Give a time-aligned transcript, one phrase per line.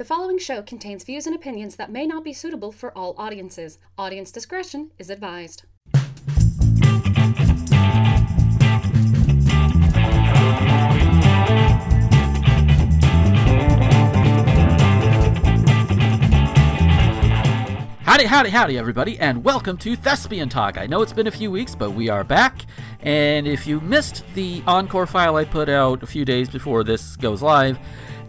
[0.00, 3.76] The following show contains views and opinions that may not be suitable for all audiences.
[3.98, 5.64] Audience discretion is advised.
[18.04, 20.78] Howdy, howdy, howdy, everybody, and welcome to Thespian Talk.
[20.78, 22.64] I know it's been a few weeks, but we are back.
[23.00, 27.16] And if you missed the encore file I put out a few days before this
[27.16, 27.78] goes live,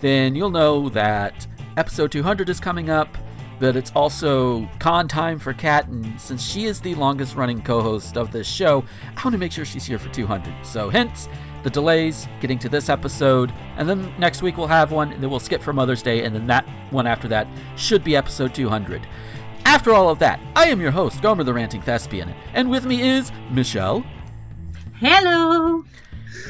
[0.02, 1.48] then you'll know that
[1.78, 3.18] episode 200 is coming up,
[3.60, 7.82] but it's also con time for Kat, and since she is the longest running co
[7.82, 8.84] host of this show,
[9.16, 10.54] I want to make sure she's here for 200.
[10.66, 11.30] So, hence
[11.64, 15.30] the delays getting to this episode, and then next week we'll have one, and then
[15.30, 19.08] we'll skip for Mother's Day, and then that one after that should be episode 200.
[19.66, 23.08] After all of that, I am your host, Gomer the Ranting Thespian, and with me
[23.08, 24.04] is Michelle.
[25.00, 25.86] Hello.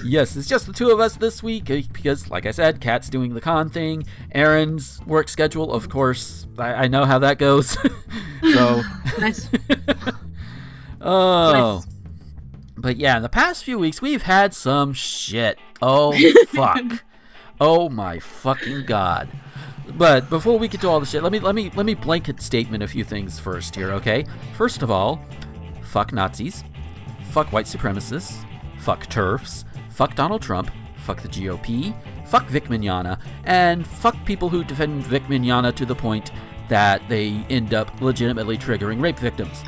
[0.03, 3.09] Yes, it's just the two of us this week eh, because, like I said, Kat's
[3.09, 4.05] doing the con thing.
[4.33, 7.77] Aaron's work schedule, of course, I, I know how that goes.
[8.53, 8.81] so,
[9.19, 9.49] Nice.
[11.01, 11.83] oh.
[12.77, 15.59] But yeah, in the past few weeks, we've had some shit.
[15.81, 16.17] Oh,
[16.47, 17.03] fuck.
[17.59, 19.29] oh my fucking god.
[19.95, 22.41] But before we get to all the shit, let me let me let me blanket
[22.41, 24.25] statement a few things first here, okay?
[24.55, 25.23] First of all,
[25.83, 26.63] fuck Nazis,
[27.31, 28.45] fuck white supremacists,
[28.79, 29.65] fuck turfs,
[30.01, 31.93] fuck Donald Trump, fuck the GOP,
[32.25, 36.31] fuck Vic Mignogna, and fuck people who defend Vic Mignogna to the point
[36.69, 39.63] that they end up legitimately triggering rape victims.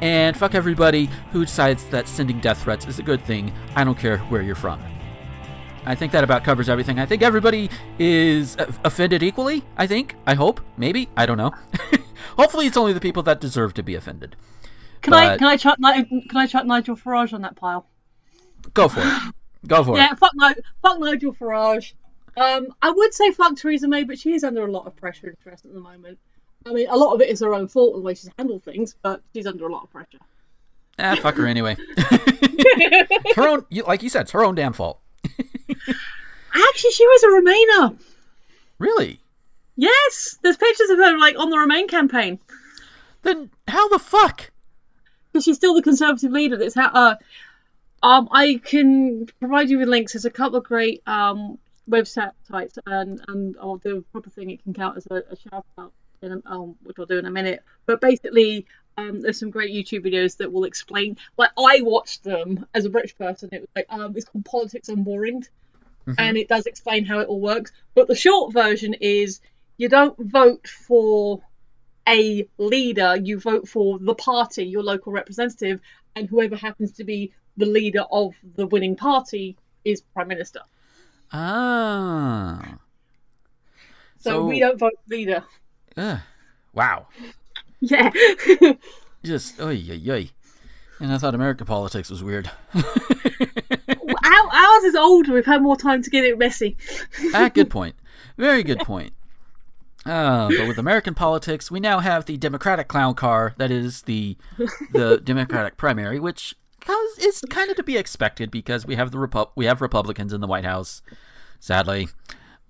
[0.00, 3.52] And fuck everybody who decides that sending death threats is a good thing.
[3.76, 4.82] I don't care where you're from.
[5.84, 6.98] I think that about covers everything.
[6.98, 7.68] I think everybody
[7.98, 9.64] is offended equally.
[9.76, 10.16] I think.
[10.26, 10.62] I hope.
[10.78, 11.10] Maybe.
[11.14, 11.52] I don't know.
[12.38, 14.34] Hopefully, it's only the people that deserve to be offended.
[15.02, 17.86] Can I But- can I chuck can I chuck Nigel Farage on that pile?
[18.72, 19.34] Go for it.
[19.66, 20.18] Go for Yeah, it.
[20.18, 21.92] fuck Ni- fuck Nigel Farage.
[22.36, 25.28] Um, I would say fuck Theresa May, but she is under a lot of pressure
[25.28, 26.18] and stress at the moment.
[26.66, 28.64] I mean, a lot of it is her own fault and the way she's handled
[28.64, 30.18] things, but she's under a lot of pressure.
[30.98, 31.76] Ah, fuck her anyway.
[33.36, 35.00] her own, like you said, it's her own damn fault.
[36.54, 37.98] Actually, she was a Remainer.
[38.78, 39.20] Really?
[39.76, 42.38] Yes, there's pictures of her like on the Remain campaign
[43.22, 44.50] Then how the fuck?
[45.32, 46.56] because she's still the Conservative leader.
[46.56, 46.88] That's how.
[46.92, 47.14] Uh,
[48.04, 50.12] um, I can provide you with links.
[50.12, 54.50] There's a couple of great um websites, and and I'll do a proper thing.
[54.50, 57.24] It can count as a, a shout out, in a, um, which I'll do in
[57.24, 57.62] a minute.
[57.86, 58.66] But basically,
[58.98, 61.16] um, there's some great YouTube videos that will explain.
[61.38, 63.48] Like I watched them as a British person.
[63.52, 65.46] It was like um, it's called Politics Unboring,
[66.18, 67.72] and it does explain how it all works.
[67.94, 69.40] But the short version is
[69.78, 71.40] you don't vote for
[72.06, 75.80] a leader, you vote for the party, your local representative,
[76.14, 80.60] and whoever happens to be the leader of the winning party is prime minister.
[81.32, 82.78] Ah.
[84.18, 85.44] So, So- we don't vote leader.
[85.96, 86.18] Ugh.
[86.72, 87.06] Wow.
[87.80, 88.10] Yeah.
[89.24, 90.30] Just oy oy oy.
[91.00, 92.50] And I thought American politics was weird.
[92.74, 92.84] Ours
[94.84, 95.32] is older.
[95.34, 96.76] We've had more time to get it messy.
[97.34, 97.96] ah, good point.
[98.36, 99.12] Very good point.
[100.06, 104.36] Uh, but with American politics, we now have the Democratic clown car that is the
[104.92, 106.54] the Democratic primary, which
[106.86, 110.32] cause- is kind of to be expected because we have the Repu- we have Republicans
[110.32, 111.02] in the White House.
[111.60, 112.08] Sadly,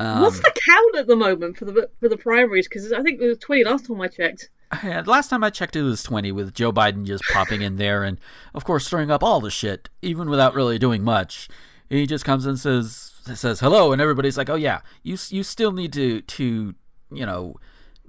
[0.01, 2.69] um, What's the count at the moment for the for the primaries?
[2.69, 4.51] Because I think it was twenty last time I checked.
[4.83, 8.03] Yeah, last time I checked, it was 20 with Joe Biden just popping in there
[8.03, 8.19] and,
[8.55, 11.49] of course, stirring up all the shit, even without really doing much.
[11.89, 15.71] He just comes and says says hello, and everybody's like, "Oh yeah, you you still
[15.71, 16.75] need to to
[17.13, 17.57] you know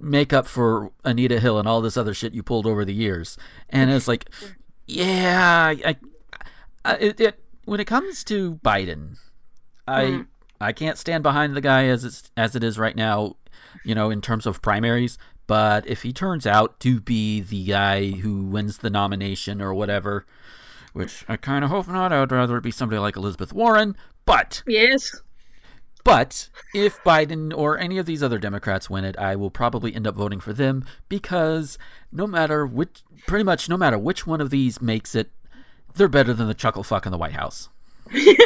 [0.00, 3.38] make up for Anita Hill and all this other shit you pulled over the years."
[3.70, 4.28] And it's like,
[4.86, 5.96] yeah, I,
[6.84, 9.18] I it, it when it comes to Biden,
[9.86, 10.22] I mm-hmm.
[10.60, 13.36] I can't stand behind the guy as it's as it is right now,
[13.84, 15.18] you know, in terms of primaries.
[15.46, 20.26] But if he turns out to be the guy who wins the nomination or whatever,
[20.92, 23.96] which I kind of hope not, I'd rather it be somebody like Elizabeth Warren.
[24.24, 25.22] But Yes.
[26.06, 30.06] But if Biden or any of these other Democrats win it, I will probably end
[30.06, 31.78] up voting for them because
[32.12, 35.32] no matter which, pretty much no matter which one of these makes it,
[35.94, 37.68] they're better than the chuckle fuck in the White House.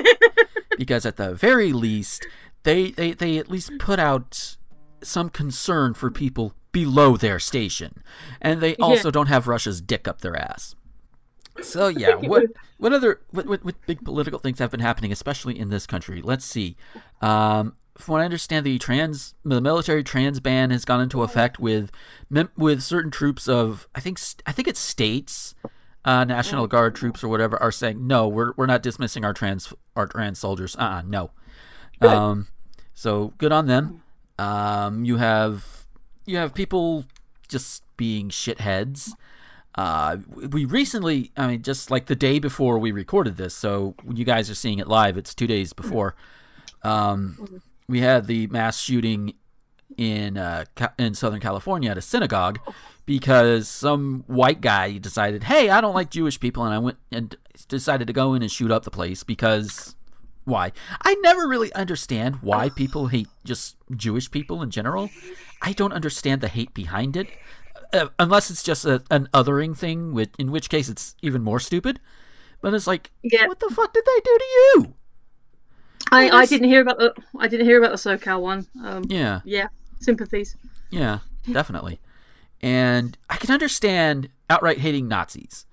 [0.79, 2.27] because at the very least,
[2.63, 4.57] they, they, they at least put out
[5.03, 8.03] some concern for people below their station.
[8.41, 10.75] And they also don't have Russia's dick up their ass.
[11.63, 12.45] So yeah, what
[12.79, 16.23] what other what, what what big political things have been happening, especially in this country?
[16.23, 16.77] Let's see.
[17.21, 21.59] Um, from what I understand, the trans the military trans ban has gone into effect
[21.59, 21.91] with
[22.57, 25.55] with certain troops of I think I think it's states,
[26.05, 29.73] uh, National Guard troops or whatever are saying no, we're we're not dismissing our trans
[29.97, 30.77] our trans soldiers.
[30.77, 31.31] Uh uh no.
[32.01, 32.49] Um,
[32.95, 34.03] so good on them.
[34.39, 35.87] Um, you have
[36.25, 37.05] you have people
[37.49, 39.13] just being shitheads.
[39.75, 40.19] Uh,
[40.51, 44.51] we recently, I mean, just like the day before we recorded this, so you guys
[44.51, 46.17] are seeing it live, it's two days before.
[46.83, 49.35] Um, we had the mass shooting
[49.97, 50.65] in uh,
[50.99, 52.59] in Southern California at a synagogue
[53.07, 57.37] because some white guy decided, hey, I don't like Jewish people, and I went and
[57.69, 59.95] decided to go in and shoot up the place because
[60.45, 60.73] why?
[61.03, 65.11] I never really understand why people hate just Jewish people in general.
[65.63, 67.29] I don't understand the hate behind it,
[67.93, 71.61] uh, unless it's just a, an othering thing, which, in which case it's even more
[71.61, 72.01] stupid.
[72.61, 73.47] But it's like, Yeah.
[73.47, 74.95] what the fuck did they do to you?
[76.13, 78.67] I, I didn't hear about the I didn't hear about the SoCal one.
[78.83, 79.41] Um, Yeah.
[79.45, 79.69] yeah,
[80.01, 80.57] sympathies.
[80.91, 81.21] Yeah,
[81.51, 82.01] definitely.
[82.61, 85.67] And I can understand outright hating Nazis,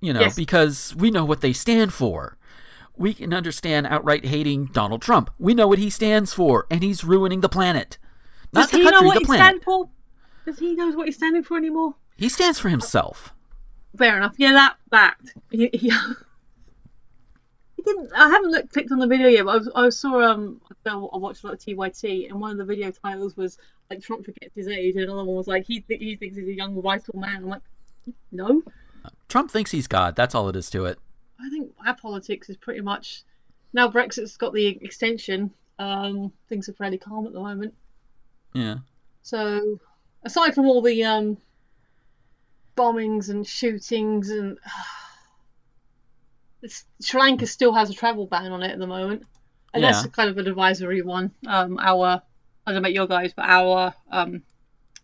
[0.00, 0.36] you know, Yes.
[0.36, 2.36] because we know what they stand for.
[2.96, 5.30] We can understand outright hating Donald Trump.
[5.38, 7.96] We know what he stands for, and he's ruining the planet.
[8.52, 9.62] Not Does the he country, the he planet.
[10.44, 11.94] Does he knows what he's standing for anymore?
[12.16, 13.34] He stands for himself.
[13.96, 14.34] Fair enough.
[14.36, 15.34] Yeah, that fact.
[15.50, 15.90] He, he,
[17.76, 18.12] he didn't.
[18.14, 20.60] I haven't looked clicked on the video yet, but I, was, I saw um.
[20.86, 23.58] I watched a lot of TYT, and one of the video titles was
[23.90, 26.48] like Trump forgets his age, and another one was like he th- he thinks he's
[26.48, 27.36] a young vital man.
[27.36, 27.62] I'm like,
[28.32, 28.62] no.
[29.28, 30.16] Trump thinks he's God.
[30.16, 30.98] That's all it is to it.
[31.38, 33.24] I think our politics is pretty much
[33.72, 35.50] now Brexit's got the extension.
[35.78, 37.74] Um, things are fairly calm at the moment.
[38.52, 38.76] Yeah.
[39.22, 39.78] So,
[40.22, 41.38] aside from all the um,
[42.76, 44.58] bombings and shootings, and
[46.62, 49.24] it's, Sri Lanka still has a travel ban on it at the moment,
[49.72, 51.30] and that's kind of an advisory one.
[51.46, 52.22] Um, our
[52.66, 54.42] I don't know about your guys, but our um,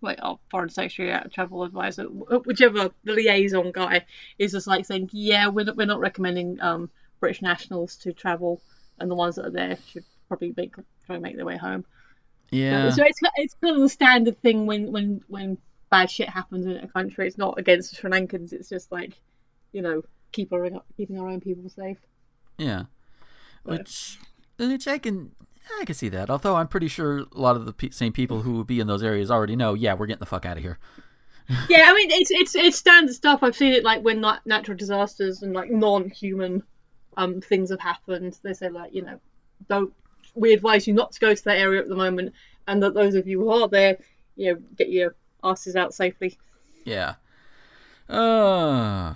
[0.03, 4.05] like our foreign secretary, our travel advisor, whichever the liaison guy
[4.39, 6.91] is just like saying, yeah, we're not, we're not recommending um,
[7.21, 8.61] British nationals to travel,
[8.99, 11.85] and the ones that are there should probably make try and make their way home.
[12.57, 12.91] Yeah.
[12.91, 15.59] So it's it's kind of the standard thing when when when
[15.91, 17.27] bad shit happens in a country.
[17.27, 18.53] It's not against the Sri Lankans.
[18.53, 19.21] It's just like,
[19.73, 21.99] you know, keep our keeping our own people safe.
[22.59, 22.85] Yeah.
[23.65, 24.19] Which,
[24.59, 25.33] which I can,
[25.81, 26.31] I can see that.
[26.31, 29.03] Although I'm pretty sure a lot of the same people who would be in those
[29.03, 30.79] areas already know, yeah, we're getting the fuck out of here.
[31.69, 33.45] Yeah, I mean it's it's it's standard stuff.
[33.45, 36.65] I've seen it like when nat- natural disasters and like non-human
[37.17, 38.37] um things have happened.
[38.43, 39.21] They say like you know,
[39.69, 39.95] don't
[40.37, 42.33] we advise you not to go to that area at the moment,
[42.67, 43.99] and that those of you who are there,
[44.37, 46.39] you know, get your asses out safely.
[46.85, 47.15] Yeah.
[48.09, 49.15] Uh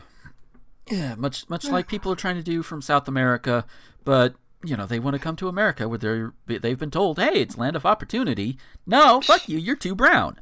[0.91, 3.65] yeah, much much like people are trying to do from South America,
[4.05, 4.35] but
[4.65, 7.57] you know, they want to come to America where they're they've been told, "Hey, it's
[7.57, 10.41] land of opportunity." No, fuck you, you're too brown.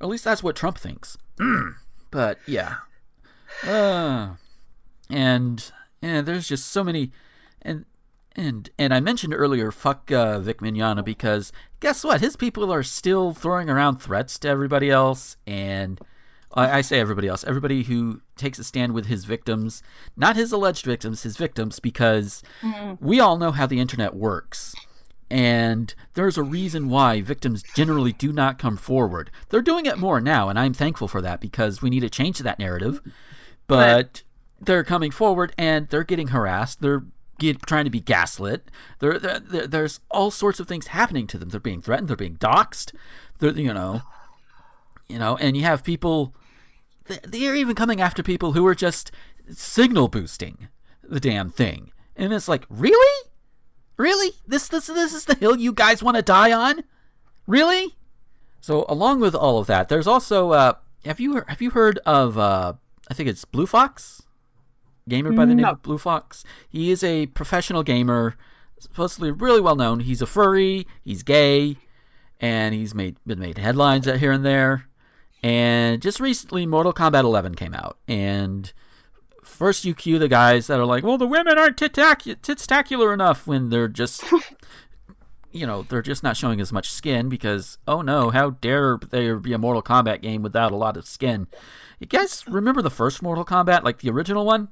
[0.00, 1.16] Or at least that's what Trump thinks.
[2.10, 2.76] but yeah.
[3.66, 4.34] Uh
[5.10, 5.72] and
[6.02, 7.10] and there's just so many
[7.62, 7.84] and
[8.38, 12.20] and and I mentioned earlier, fuck uh, Vic Mignogna because guess what?
[12.20, 16.00] His people are still throwing around threats to everybody else, and
[16.54, 19.82] I, I say everybody else, everybody who takes a stand with his victims,
[20.16, 22.42] not his alleged victims, his victims, because
[23.00, 24.74] we all know how the internet works.
[25.30, 29.30] And there's a reason why victims generally do not come forward.
[29.50, 32.38] They're doing it more now, and I'm thankful for that because we need to change
[32.38, 33.02] that narrative.
[33.66, 34.22] But
[34.60, 36.80] they're coming forward and they're getting harassed.
[36.80, 37.04] They're
[37.38, 38.70] get, trying to be gaslit.
[38.98, 41.48] There, there, there- there's all sorts of things happening to them.
[41.48, 42.08] They're being threatened.
[42.08, 42.92] They're being doxxed.
[43.38, 44.02] They're, you know,
[45.08, 46.34] you know, and you have people.
[47.24, 49.10] They're even coming after people who are just
[49.50, 50.68] signal boosting
[51.02, 53.28] the damn thing, and it's like, really,
[53.96, 56.84] really, this this this is the hill you guys want to die on,
[57.46, 57.96] really?
[58.60, 60.72] So along with all of that, there's also uh,
[61.06, 62.74] have you have you heard of uh,
[63.10, 64.24] I think it's Blue Fox,
[65.08, 66.44] gamer by the name of Blue Fox.
[66.68, 68.36] He is a professional gamer,
[68.78, 70.00] supposedly really well known.
[70.00, 71.76] He's a furry, he's gay,
[72.40, 74.86] and he's made been made headlines here and there.
[75.42, 78.72] And just recently, Mortal Kombat 11 came out, and
[79.42, 83.70] first you cue the guys that are like, "Well, the women aren't titacular enough," when
[83.70, 84.24] they're just
[85.52, 89.36] you know, they're just not showing as much skin because, oh no, how dare there
[89.38, 91.46] be a Mortal Kombat game without a lot of skin?
[91.98, 94.68] You guys remember the first Mortal Kombat, like the original one?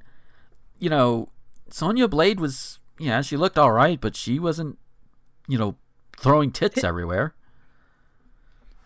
[0.79, 1.29] You know,
[1.69, 4.77] Sonya Blade was, yeah, she looked all right, but she wasn't,
[5.47, 5.75] you know,
[6.17, 7.33] throwing tits everywhere.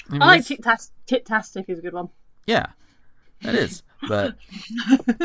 [0.10, 2.10] I mean, I like Tit Tastic is a good one.
[2.46, 2.68] yeah,
[3.42, 3.84] that is.
[4.08, 4.36] But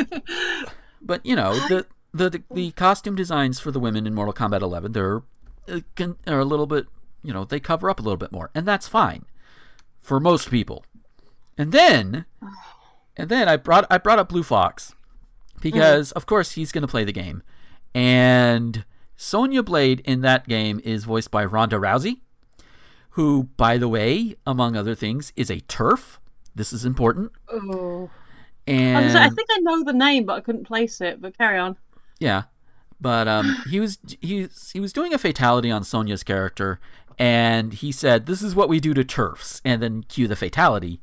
[1.01, 4.91] but you know the the the costume designs for the women in Mortal Kombat 11
[4.93, 5.23] they're
[5.67, 5.79] uh,
[6.27, 6.87] are a little bit
[7.23, 9.25] you know they cover up a little bit more and that's fine
[9.99, 10.85] for most people.
[11.57, 12.25] And then
[13.15, 14.93] and then I brought I brought up Blue Fox
[15.61, 17.41] because of course he's going to play the game
[17.93, 18.85] and
[19.15, 22.21] Sonya Blade in that game is voiced by Ronda Rousey
[23.17, 26.19] who, by the way, among other things, is a turf.
[26.53, 27.31] This is important.
[27.51, 28.11] Oh.
[28.67, 31.19] I, And I think I know the name, but I couldn't place it.
[31.19, 31.77] But carry on.
[32.19, 32.43] Yeah,
[33.01, 36.79] but um, he was he he was doing a fatality on Sonya's character,
[37.17, 41.01] and he said, "This is what we do to turfs," and then cue the fatality,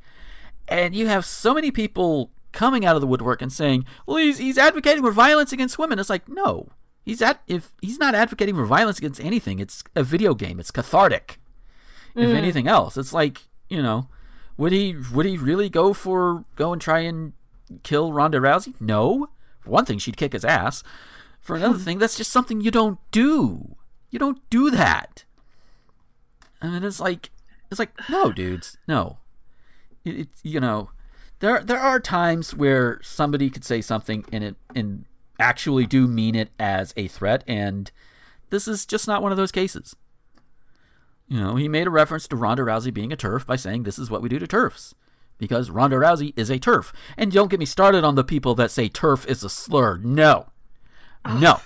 [0.69, 4.39] and you have so many people coming out of the woodwork and saying, "Well, he's
[4.39, 6.69] he's advocating for violence against women." It's like, no,
[7.03, 9.59] he's at if he's not advocating for violence against anything.
[9.59, 10.59] It's a video game.
[10.59, 11.39] It's cathartic.
[12.15, 12.35] If mm.
[12.35, 14.07] anything else, it's like you know,
[14.57, 17.33] would he would he really go for go and try and
[17.83, 18.79] kill Ronda Rousey?
[18.79, 19.29] No.
[19.59, 20.83] For one thing, she'd kick his ass.
[21.41, 23.75] For another thing, that's just something you don't do.
[24.09, 25.25] You don't do that.
[26.61, 27.31] And it's like,
[27.69, 29.17] it's like, no, dudes, no.
[30.03, 30.89] It, it's you know,
[31.39, 35.05] there there are times where somebody could say something and it and
[35.39, 37.91] actually do mean it as a threat, and
[38.49, 39.95] this is just not one of those cases.
[41.27, 43.97] You know, he made a reference to Ronda Rousey being a turf by saying this
[43.97, 44.93] is what we do to turfs.
[45.37, 46.93] Because Ronda Rousey is a turf.
[47.17, 49.97] And don't get me started on the people that say turf is a slur.
[49.97, 50.47] No.
[51.25, 51.37] Ah.
[51.39, 51.59] No.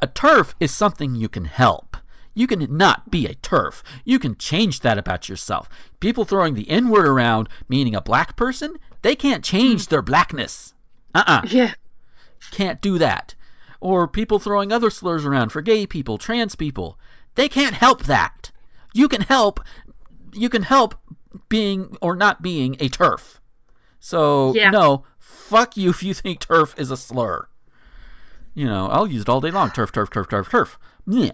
[0.00, 1.96] A turf is something you can help.
[2.32, 3.82] You can not be a turf.
[4.04, 5.68] You can change that about yourself.
[5.98, 10.74] People throwing the N word around, meaning a black person, they can't change their blackness.
[11.14, 11.74] Uh uh Yeah.
[12.50, 13.34] can't do that.
[13.80, 16.98] Or people throwing other slurs around for gay people, trans people.
[17.34, 18.50] They can't help that.
[18.92, 19.60] You can help
[20.32, 20.94] you can help
[21.48, 23.40] being or not being a turf.
[23.98, 24.70] So Yeah.
[24.70, 27.48] no, fuck you if you think turf is a slur.
[28.54, 29.70] You know, I'll use it all day long.
[29.70, 30.78] Turf, turf, turf, turf, turf.
[31.06, 31.32] Yeah.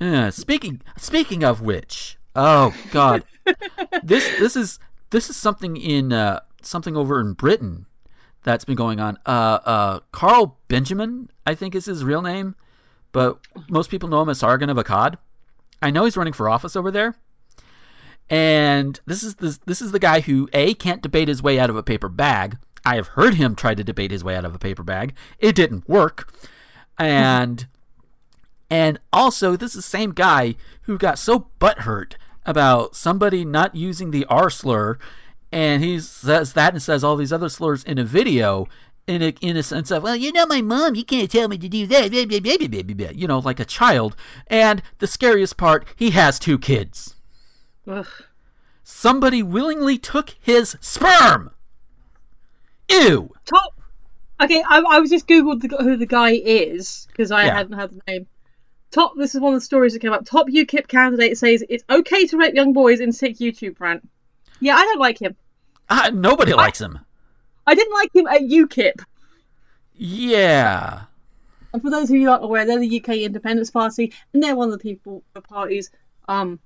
[0.00, 3.22] Uh, speaking speaking of which, oh god,
[4.02, 4.80] this this is
[5.10, 7.86] this is something in uh, something over in Britain
[8.42, 9.18] that's been going on.
[9.26, 12.54] Uh, uh, Carl Benjamin, I think is his real name,
[13.12, 13.38] but
[13.68, 15.16] most people know him as Sargon of Akkad.
[15.80, 17.16] I know he's running for office over there,
[18.30, 21.70] and this is this this is the guy who a can't debate his way out
[21.70, 22.58] of a paper bag.
[22.84, 25.14] I have heard him try to debate his way out of a paper bag.
[25.38, 26.32] It didn't work,
[26.98, 27.66] and
[28.70, 32.14] and also this is the same guy who got so butthurt
[32.46, 34.98] about somebody not using the R slur,
[35.52, 38.66] and he says that and says all these other slurs in a video.
[39.08, 40.94] In a, in a sense of, well, you're not my mom.
[40.94, 42.12] You can't tell me to do that.
[42.12, 44.14] blah, blah, blah, blah, blah, blah," You know, like a child.
[44.46, 47.16] And the scariest part, he has two kids.
[47.88, 48.06] Ugh.
[48.84, 51.50] Somebody willingly took his sperm.
[52.88, 53.30] Ew.
[53.44, 53.74] Top.
[54.40, 57.54] Okay, I, I was just googled the, who the guy is because I Yeah.
[57.56, 58.26] hadn't heard the name.
[58.92, 59.14] Top.
[59.16, 60.24] This is one of the stories that came up.
[60.24, 64.08] Top UKIP candidate says it's okay to rape young boys in sick YouTube rant.
[64.60, 65.34] Yeah, I don't like him.
[65.90, 66.98] Ah, nobody likes him.
[67.66, 69.02] I didn't like him at UKIP.
[69.94, 71.02] Yeah.
[71.72, 74.72] And for those of you aren't aware, they're the UK Independence Party, and they're one
[74.72, 75.90] of the people, the parties,
[76.28, 76.58] um,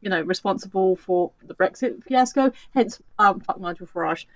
[0.00, 2.52] you know, responsible for the Brexit fiasco.
[2.74, 4.26] Hence, um, fuck Nigel Farage.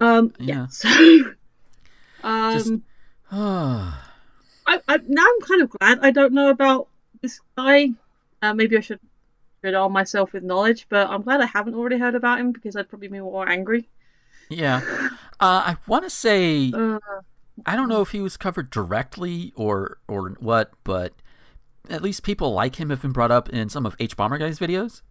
[0.00, 0.54] Um, yeah.
[0.54, 0.66] Yeah.
[0.68, 0.88] So,
[2.22, 2.72] um, Just-
[3.30, 6.88] I, I now I'm kind of glad I don't know about
[7.22, 7.90] this guy.
[8.42, 9.00] Uh, maybe I should
[9.74, 12.88] arm myself with knowledge, but I'm glad I haven't already heard about him because I'd
[12.88, 13.88] probably be more angry.
[14.48, 14.80] yeah.
[15.40, 16.98] Uh, I want to say Uh,
[17.66, 21.12] I don't know if he was covered directly or or what, but
[21.90, 25.02] at least people like him have been brought up in some of Hbomberguy's videos.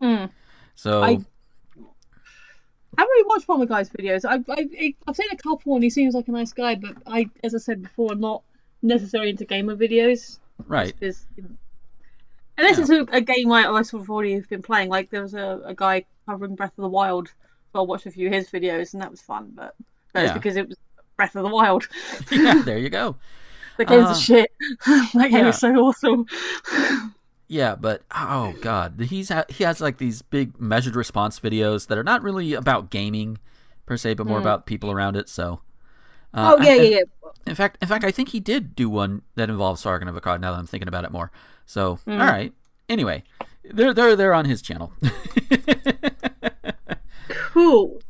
[0.00, 0.26] Hmm.
[0.74, 1.24] So I-
[2.98, 4.24] I haven't really watched of guy's videos.
[4.24, 4.68] I've, I've,
[5.06, 7.58] I've seen a couple and he seems like a nice guy, but I, as I
[7.58, 8.42] said before, I'm not
[8.82, 10.38] necessarily into gamer videos.
[10.66, 11.24] right, Because,
[12.60, 14.88] unless it's a, a game I, I sort of already have been playing.
[14.88, 17.28] Like there was a, a guy covering Breath of the Wild,
[17.72, 19.52] so I watched a few of his videos and that was fun.
[19.54, 19.74] But
[20.12, 20.34] that was Yeah.
[20.34, 20.76] because it was
[21.16, 21.88] Breath of the Wild.
[22.30, 23.16] yeah, there you go.
[23.78, 24.52] the game's Uh, a shit.
[24.86, 25.48] that game yeah.
[25.48, 26.26] is so awesome.
[27.48, 31.98] Yeah, but oh god, he's ha- he has like these big measured response videos that
[31.98, 33.38] are not really about gaming
[33.86, 35.28] per se, but more about people around it.
[35.28, 35.60] So,
[36.32, 37.02] uh, oh yeah, I- yeah, yeah.
[37.46, 40.40] In fact, in fact, I think he did do one that involves Sargon of Akkad.
[40.40, 41.32] Now that I'm thinking about it more,
[41.70, 42.12] so Hmm.
[42.12, 42.52] all right.
[42.88, 43.22] Anyway,
[43.64, 44.92] they're they're they're on his channel.
[47.52, 48.00] Cool.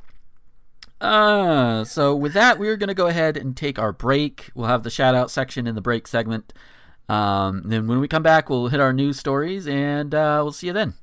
[1.00, 4.50] Uh, so with that, we're gonna go ahead and take our break.
[4.55, 6.52] We'll have the shout out section in the break segment.
[7.09, 10.69] Um, then when we come back, we'll hit our news stories, and uh, we'll see
[10.69, 10.95] you then.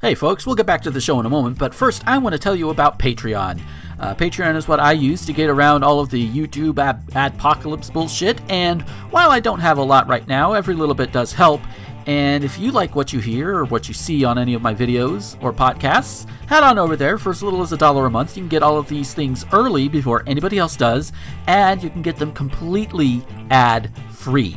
[0.00, 2.34] Hey folks, we'll get back to the show in a moment, but first I want
[2.34, 3.62] to tell you about Patreon.
[3.98, 7.92] Uh, Patreon is what I use to get around all of the YouTube ab- adpocalypse
[7.92, 11.60] bullshit, and while I don't have a lot right now, every little bit does help.
[12.06, 14.74] And if you like what you hear or what you see on any of my
[14.74, 18.36] videos or podcasts, head on over there for as little as a dollar a month.
[18.36, 21.12] You can get all of these things early before anybody else does,
[21.46, 24.56] and you can get them completely ad free.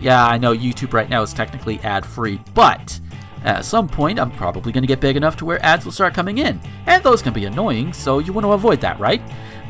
[0.00, 2.98] Yeah, I know YouTube right now is technically ad free, but
[3.44, 6.14] At some point, I'm probably going to get big enough to where ads will start
[6.14, 9.22] coming in, and those can be annoying, so you want to avoid that, right?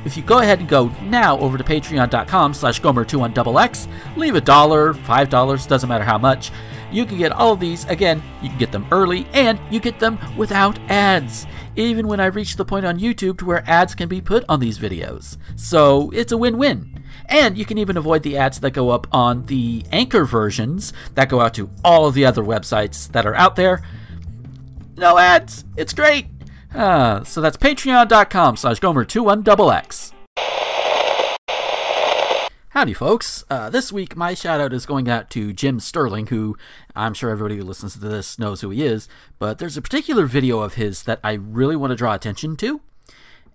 [0.05, 4.95] If you go ahead and go now over to patreon.com slash gomer21xx, leave a dollar,
[4.95, 6.53] five dollars, doesn't matter how much,
[6.93, 7.85] you can get all of these.
[7.87, 11.47] Again, you can get them early and you get them without ads.
[11.75, 14.61] Even when I reach the point on YouTube to where ads can be put on
[14.61, 15.37] these videos.
[15.57, 16.94] So it's a win win.
[17.27, 21.29] And you can even avoid the ads that go up on the Anchor versions that
[21.29, 23.83] go out to all of the other websites that are out there.
[24.97, 25.65] No ads.
[25.77, 26.27] It's great.
[26.75, 30.13] Uh, so that's patreon.com slash gomer21xx.
[32.71, 33.45] Howdy, folks.
[33.49, 36.57] Uh, this week, my shout out is going out to Jim Sterling, who
[36.97, 40.27] I'm sure everybody who listens to this knows who he is, but there's a particular
[40.27, 42.81] video of his that I really want to draw attention to.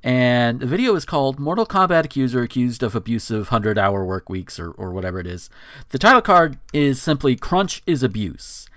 [0.03, 4.58] And the video is called Mortal Kombat Accuser Accused of Abusive 100 Hour Work Weeks,
[4.60, 5.50] or, or whatever it is.
[5.89, 8.68] The title card is simply Crunch is Abuse.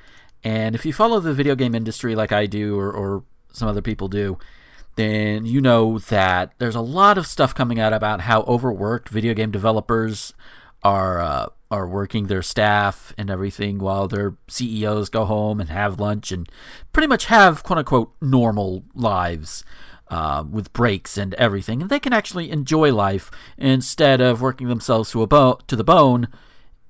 [0.43, 3.83] And if you follow the video game industry like I do, or, or some other
[3.83, 4.39] people do,
[4.97, 9.33] then you know that there's a lot of stuff coming out about how overworked video
[9.33, 10.35] game developers
[10.83, 16.01] are uh, are working their staff and everything while their CEOs go home and have
[16.01, 16.49] lunch and
[16.93, 19.65] pretty much have quote unquote normal lives.
[20.13, 25.11] Uh, with breaks and everything, and they can actually enjoy life instead of working themselves
[25.11, 26.29] to a bo- to the bone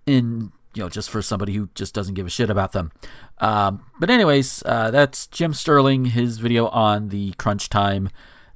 [0.07, 2.91] in you know, just for somebody who just doesn't give a shit about them.
[3.39, 8.09] Um, but anyways, uh, that's Jim Sterling, his video on the crunch time.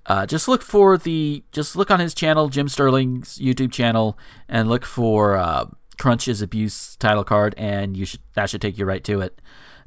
[0.06, 4.18] Uh, just look for the, just look on his channel, Jim Sterling's YouTube channel,
[4.48, 5.66] and look for uh,
[5.98, 9.40] Crunch Abuse title card, and you should that should take you right to it.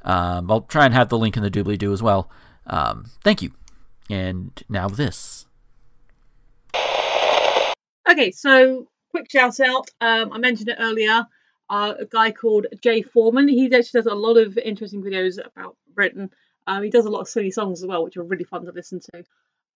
[0.04, 2.30] Um, I'll try and have the link in the doobly doo as well.
[2.66, 3.52] Um, thank you.
[4.10, 5.46] And now this.
[8.10, 9.90] Okay, so quick shout out.
[10.02, 11.28] Um, I mentioned it earlier
[11.70, 13.48] uh, a guy called Jay Foreman.
[13.48, 16.32] He actually does a lot of interesting videos about Britain.
[16.68, 18.72] Um, he does a lot of silly songs as well, which are really fun to
[18.72, 19.24] listen to.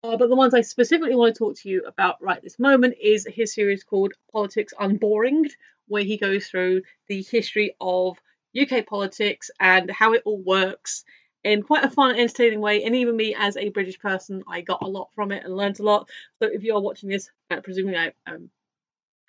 [0.05, 2.97] Uh, but the ones I specifically want to talk to you about right this moment
[3.01, 5.55] is his series called Politics Unboringed,
[5.87, 8.19] where he goes through the history of
[8.61, 11.05] UK politics and how it all works
[11.45, 12.85] in quite a fun entertaining way.
[12.85, 15.81] And even me, as a British person, I got a lot from it and learned
[15.81, 16.09] a lot.
[16.41, 18.51] So if you're watching this, uh, presumably I um,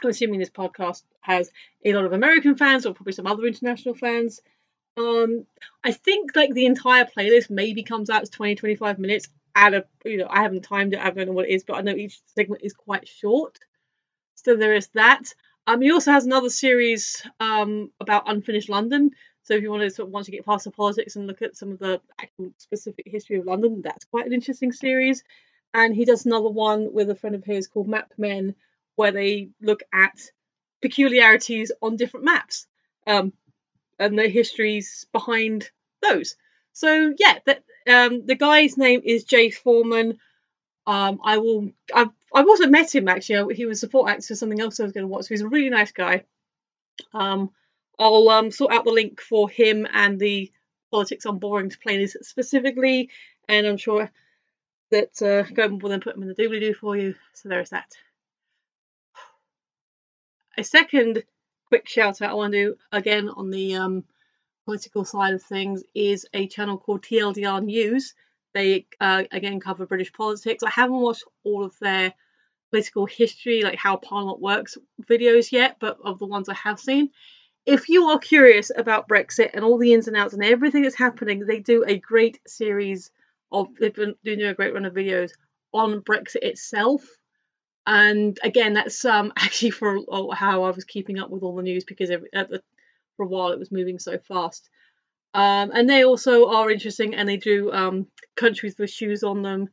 [0.03, 1.49] I'm assuming this podcast has
[1.85, 4.41] a lot of American fans or probably some other international fans.
[4.97, 5.45] Um,
[5.83, 9.85] I think like the entire playlist maybe comes out as 20, 25 minutes at a,
[10.05, 11.95] you know, I haven't timed it, I don't know what it is, but I know
[11.95, 13.57] each segment is quite short.
[14.35, 15.33] So there is that.
[15.65, 19.11] Um, he also has another series um, about unfinished London.
[19.43, 21.41] So if you want to sort of once you get past the politics and look
[21.41, 25.23] at some of the actual specific history of London, that's quite an interesting series.
[25.73, 28.55] And he does another one with a friend of his called Map Men,
[28.95, 30.31] where they look at
[30.81, 32.67] peculiarities on different maps
[33.07, 33.33] um,
[33.99, 35.69] and the histories behind
[36.01, 36.35] those.
[36.73, 40.19] So yeah, that um, the guy's name is Jay Foreman.
[40.85, 41.71] Um, I will.
[41.93, 43.55] I've I've also met him actually.
[43.55, 45.25] He was support actor for something else I was going to watch.
[45.25, 46.23] So he's a really nice guy.
[47.13, 47.51] Um,
[47.99, 50.51] I'll um, sort out the link for him and the
[50.91, 53.09] Politics Unboringed playlist specifically,
[53.47, 54.11] and I'm sure
[54.91, 57.15] that uh, Gomer will then put them in the doobly doo for you.
[57.33, 57.91] So there is that
[60.57, 61.23] a second
[61.67, 64.03] quick shout out I want to do again on the um,
[64.65, 68.13] political side of things is a channel called TLDR News.
[68.53, 70.63] They uh, again cover British politics.
[70.63, 72.13] I haven't watched all of their
[72.69, 74.77] political history, like how Parliament works
[75.09, 77.09] videos yet, but of the ones I have seen.
[77.65, 80.97] If you are curious about Brexit and all the ins and outs and everything that's
[80.97, 83.11] happening, they do a great series
[83.51, 85.31] of they've been doing a great run of videos
[85.73, 87.03] on Brexit itself
[87.85, 91.63] and again that's um actually for oh, how I was keeping up with all the
[91.63, 92.61] news because every, the,
[93.17, 94.69] for a while it was moving so fast.
[95.35, 99.69] Um, and they also are interesting and they do um, countries with shoes on them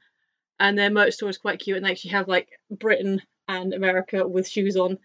[0.59, 4.27] and their merch store is quite cute and they actually have like Britain and America
[4.27, 4.99] with shoes on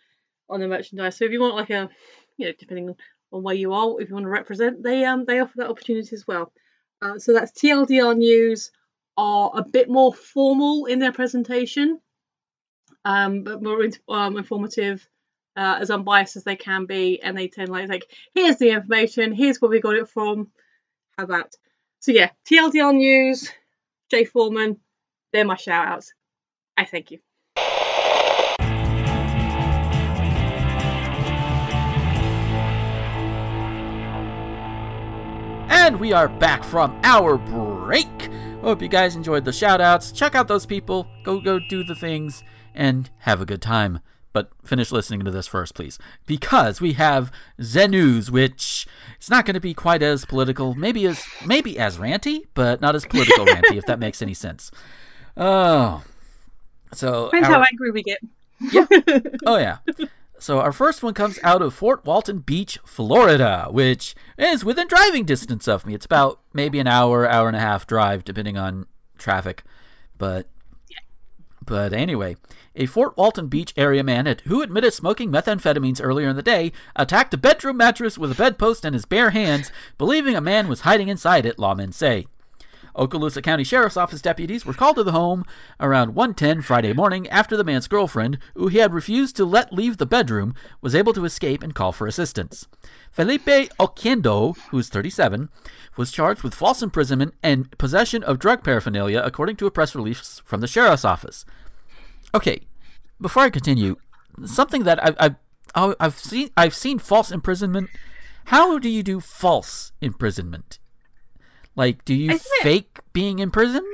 [0.50, 1.17] on their merchandise.
[1.17, 1.89] So if you want like a
[2.38, 2.95] you know depending
[3.32, 6.15] on where you are, if you want to represent, they um they offer that opportunity
[6.15, 6.52] as well.
[7.02, 8.71] Uh, so that's TLDR News
[9.17, 12.00] are a bit more formal in their presentation
[13.06, 15.08] um, but more um, informative,
[15.56, 19.32] uh, as unbiased as they can be, and they tend like like here's the information,
[19.32, 20.52] here's where we got it from.
[21.17, 21.54] How about?
[22.00, 23.50] So yeah, TLDR News,
[24.12, 24.78] Jay Foreman,
[25.32, 26.13] they're my shout outs.
[26.76, 27.19] I thank you.
[35.86, 38.08] And we are back from our break.
[38.62, 40.12] Hope you guys enjoyed the shout outs.
[40.12, 41.08] Check out those people.
[41.24, 42.43] Go go do the things
[42.74, 44.00] and have a good time.
[44.34, 49.45] but finish listening to this first, please, because we have Zen News, which it's not
[49.45, 53.45] going to be quite as political, maybe as maybe as ranty, but not as political
[53.54, 54.71] ranty, if that makes any sense.
[55.38, 56.04] Oh,
[56.93, 58.19] so Depends our- how angry we get.
[58.60, 58.86] yeah.
[59.45, 59.78] Oh yeah.
[60.45, 65.25] So our first one comes out of Fort Walton Beach, Florida, which is within driving
[65.25, 65.95] distance of me.
[65.95, 68.86] It's about maybe an hour, hour and a half drive, depending on
[69.17, 69.63] traffic.
[70.19, 70.45] But
[71.65, 72.36] but anyway,
[72.75, 77.34] a Fort Walton Beach area man who admitted smoking methamphetamines earlier in the day attacked
[77.34, 81.08] a bedroom mattress with a bedpost in his bare hands, believing a man was hiding
[81.08, 82.27] inside it, lawmen say.
[82.95, 85.45] Okaloosa County Sheriff's Office deputies were called to the home
[85.79, 89.97] around 1:10 Friday morning after the man's girlfriend, who he had refused to let leave
[89.97, 92.67] the bedroom, was able to escape and call for assistance.
[93.12, 95.49] Felipe Oquendo, who is 37,
[95.97, 100.41] was charged with false imprisonment and possession of drug paraphernalia, according to a press release
[100.45, 101.45] from the sheriff's office.
[102.34, 102.67] Okay,
[103.19, 103.95] before I continue,
[104.45, 107.89] something that I've, I've I've seen I've seen false imprisonment.
[108.45, 110.79] How do you do false imprisonment?
[111.76, 113.86] Like, do you it- fake being imprisoned?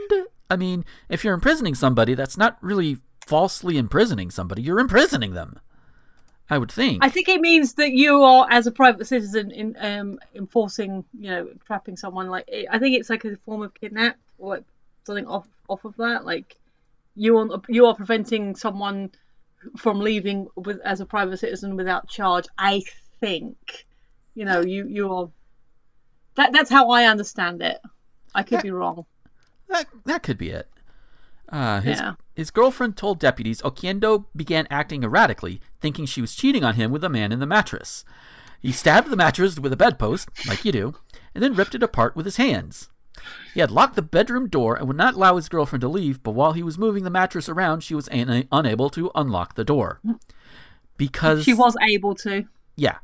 [0.50, 4.62] I mean, if you're imprisoning somebody, that's not really falsely imprisoning somebody.
[4.62, 5.60] You're imprisoning them.
[6.50, 7.04] I would think.
[7.04, 11.30] I think it means that you are, as a private citizen, in um, enforcing, you
[11.30, 12.28] know, trapping someone.
[12.28, 14.64] Like, I think it's like a form of kidnap or like
[15.06, 16.26] something off off of that.
[16.26, 16.58] Like,
[17.16, 19.12] you are you are preventing someone
[19.78, 22.48] from leaving with as a private citizen without charge.
[22.58, 22.82] I
[23.22, 23.86] think,
[24.36, 25.30] you know, you you are.
[26.36, 27.80] That that's how I understand it.
[28.34, 29.06] I could be wrong.
[29.70, 30.70] That that could be it.
[31.50, 32.14] Uh, his Yeah.
[32.36, 37.04] his girlfriend told deputies Oquendo began acting erratically, thinking she was cheating on him with
[37.04, 38.06] a man in the mattress.
[38.62, 40.96] He stabbed the mattress with a bedpost, like you do,
[41.34, 42.90] and then ripped it apart with his hands.
[43.54, 46.32] He had locked the bedroom door and would not allow his girlfriend to leave, but
[46.32, 50.00] while he was moving the mattress around, she was an- unable to unlock the door.
[50.98, 52.46] Because She was able to.
[52.76, 52.98] yeah,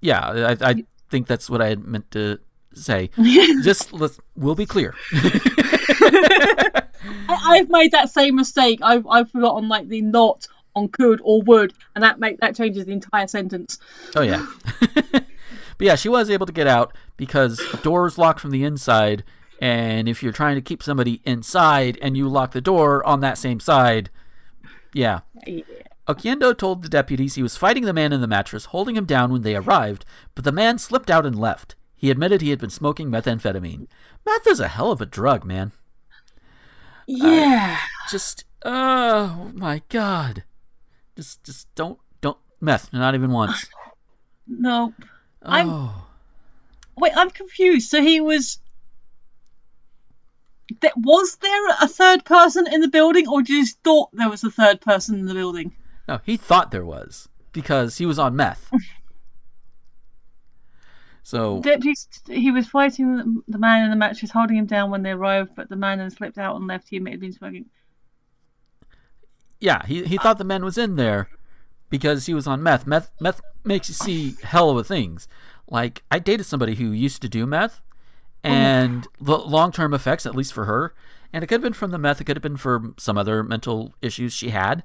[0.00, 2.38] yeah, I, I think that's what I had meant to
[2.80, 3.10] say.
[3.62, 4.94] Just let's we'll be clear.
[5.12, 6.82] I,
[7.28, 8.80] I've made that same mistake.
[8.82, 12.84] I've I've forgotten like the not on could or would, and that make that changes
[12.86, 13.78] the entire sentence.
[14.14, 14.46] Oh yeah.
[15.02, 15.26] but
[15.80, 19.24] yeah, she was able to get out because doors locked from the inside,
[19.60, 23.38] and if you're trying to keep somebody inside and you lock the door on that
[23.38, 24.10] same side,
[24.92, 25.20] yeah.
[26.08, 29.32] Oquendo told the deputies he was fighting the man in the mattress, holding him down
[29.32, 31.74] when they arrived, but the man slipped out and left.
[31.96, 33.86] He admitted he had been smoking methamphetamine.
[34.26, 35.72] Meth is a hell of a drug, man.
[37.06, 37.78] Yeah.
[38.10, 40.44] Just oh my god.
[41.16, 43.66] Just just don't don't meth, not even once.
[44.46, 44.92] no.
[45.42, 46.02] I'm- Oh.
[46.98, 47.90] Wait, I'm confused.
[47.90, 48.58] So he was.
[50.80, 54.50] Th- was there a third person in the building, or just thought there was a
[54.50, 55.72] third person in the building?
[56.08, 58.70] No, he thought there was because he was on meth.
[61.26, 65.02] So Deputies, he was fighting the, the man in the mattress, holding him down when
[65.02, 66.88] they arrived, but the man had slipped out and left.
[66.88, 67.66] He admitted being smoking.
[69.58, 71.28] yeah, he he thought the man was in there
[71.90, 72.86] because he was on meth.
[72.86, 75.26] Meth meth makes you see hell of a things.
[75.68, 77.80] Like I dated somebody who used to do meth,
[78.44, 80.94] oh and the long term effects, at least for her,
[81.32, 82.20] and it could have been from the meth.
[82.20, 84.84] It could have been for some other mental issues she had.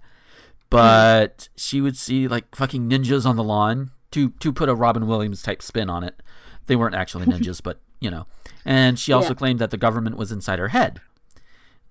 [0.71, 5.05] But she would see like fucking ninjas on the lawn to to put a Robin
[5.05, 6.21] Williams type spin on it.
[6.67, 8.25] They weren't actually ninjas, but you know.
[8.65, 9.35] And she also Yeah.
[9.35, 11.01] claimed that the government was inside her head.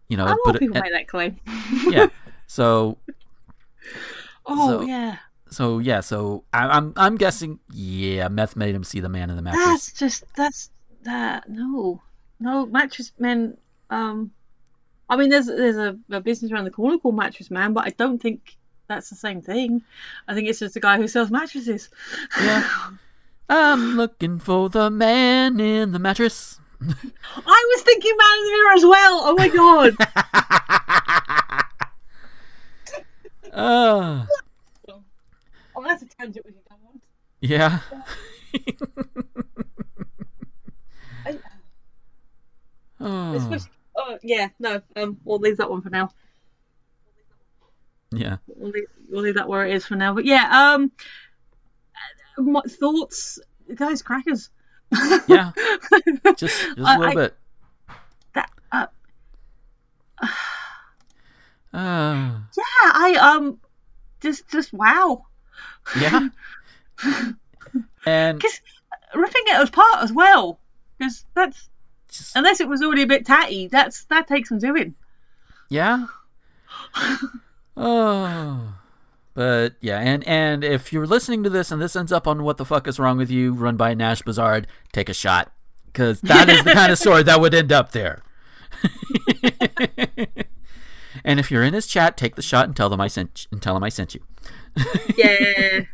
[0.09, 1.39] You know, A lot but of it- people make that claim.
[1.89, 2.07] yeah.
[2.47, 2.99] So
[4.47, 5.17] Oh So- yeah.
[5.51, 9.37] so yeah, so I, I'm I'm guessing yeah, meth made him see the man in
[9.37, 9.65] the mattress.
[9.67, 10.71] That's just that's
[11.03, 12.03] that no
[12.41, 13.57] no mattress men.
[13.91, 14.33] Um,
[15.09, 17.91] I mean, there's there's a, a business around the corner called Mattress Man, but I
[17.91, 18.57] don't think
[18.89, 19.83] that's the same thing.
[20.29, 21.89] I think it's just a guy who sells mattresses.
[22.41, 22.69] Yeah.
[23.51, 26.61] I'm looking for the man in the mattress.
[26.81, 29.21] I was thinking Man in the Mirror as well.
[29.25, 29.97] Oh my god.
[33.53, 34.25] Uh,
[35.77, 37.01] oh, that's a tangent we can go on.
[37.41, 37.81] yeah.
[43.03, 44.83] Oh, Especially, oh yeah, no.
[44.95, 46.11] Um, we'll leave that one for now.
[48.11, 48.37] yeah.
[48.47, 50.13] We'll leave, we'll leave that where it is for now.
[50.13, 50.93] But yeah, um,
[52.39, 53.39] my thoughts,
[53.75, 54.51] guys, crackers.
[55.29, 55.53] Yeah.
[56.37, 57.37] Just just a little I- bit.
[58.35, 58.87] that uh,
[61.73, 62.63] Uh, yeah,
[62.93, 63.59] I um,
[64.21, 65.27] just just wow.
[65.99, 66.29] yeah.
[68.05, 68.61] And Because
[69.15, 70.59] ripping it apart as well,
[70.99, 71.69] because that's
[72.09, 74.95] just, unless it was already a bit tatty, that's that takes some doing.
[75.69, 76.07] yeah.
[77.77, 78.75] Oh.
[79.41, 82.59] But yeah, and and if you're listening to this and this ends up on what
[82.59, 85.51] the fuck is wrong with you, run by Nash Bozard, take a shot
[85.87, 88.23] because that is the kind of story that would end up there.
[91.25, 93.63] and if you're in his chat, take the shot and tell them I sent and
[93.63, 94.21] tell him I sent you.
[95.17, 95.85] Yeah,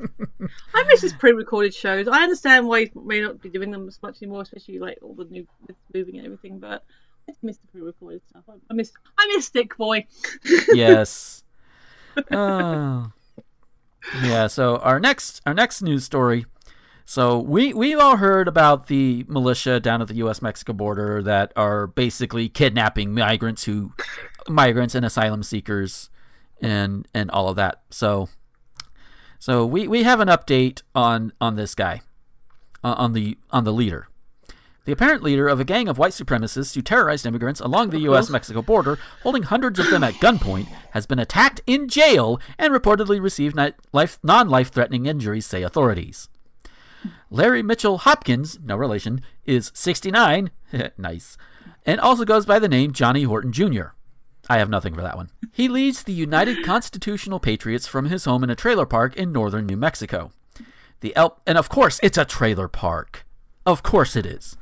[0.74, 2.08] I miss his pre-recorded shows.
[2.08, 5.14] I understand why he may not be doing them as much anymore, especially like all
[5.14, 5.46] the new
[5.94, 6.58] moving and everything.
[6.58, 6.82] But
[7.28, 8.42] I miss the pre-recorded stuff.
[8.68, 10.04] I, miss I miss Stick Boy.
[10.72, 11.44] yes.
[12.32, 13.12] Oh.
[14.22, 14.46] Yeah.
[14.46, 16.46] So our next our next news story.
[17.04, 20.42] So we we've all heard about the militia down at the U.S.
[20.42, 23.92] Mexico border that are basically kidnapping migrants who
[24.48, 26.10] migrants and asylum seekers
[26.60, 27.82] and and all of that.
[27.90, 28.28] So
[29.38, 32.02] so we, we have an update on on this guy,
[32.82, 34.08] uh, on the on the leader.
[34.86, 38.30] The apparent leader of a gang of white supremacists who terrorized immigrants along the U.S.
[38.30, 43.20] Mexico border, holding hundreds of them at gunpoint, has been attacked in jail and reportedly
[43.20, 46.28] received non life threatening injuries, say authorities.
[47.30, 50.52] Larry Mitchell Hopkins, no relation, is 69,
[50.96, 51.36] nice,
[51.84, 53.88] and also goes by the name Johnny Horton Jr.
[54.48, 55.30] I have nothing for that one.
[55.52, 59.66] He leads the United Constitutional Patriots from his home in a trailer park in northern
[59.66, 60.30] New Mexico.
[61.00, 63.25] The El and of course it's a trailer park.
[63.66, 64.56] Of course it is.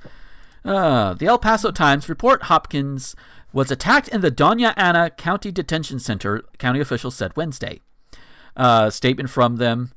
[0.65, 3.15] Uh, the El Paso Times report Hopkins
[3.53, 7.81] was attacked in the Doña Ana County Detention Center, county officials said Wednesday.
[8.57, 9.93] Uh, statement from them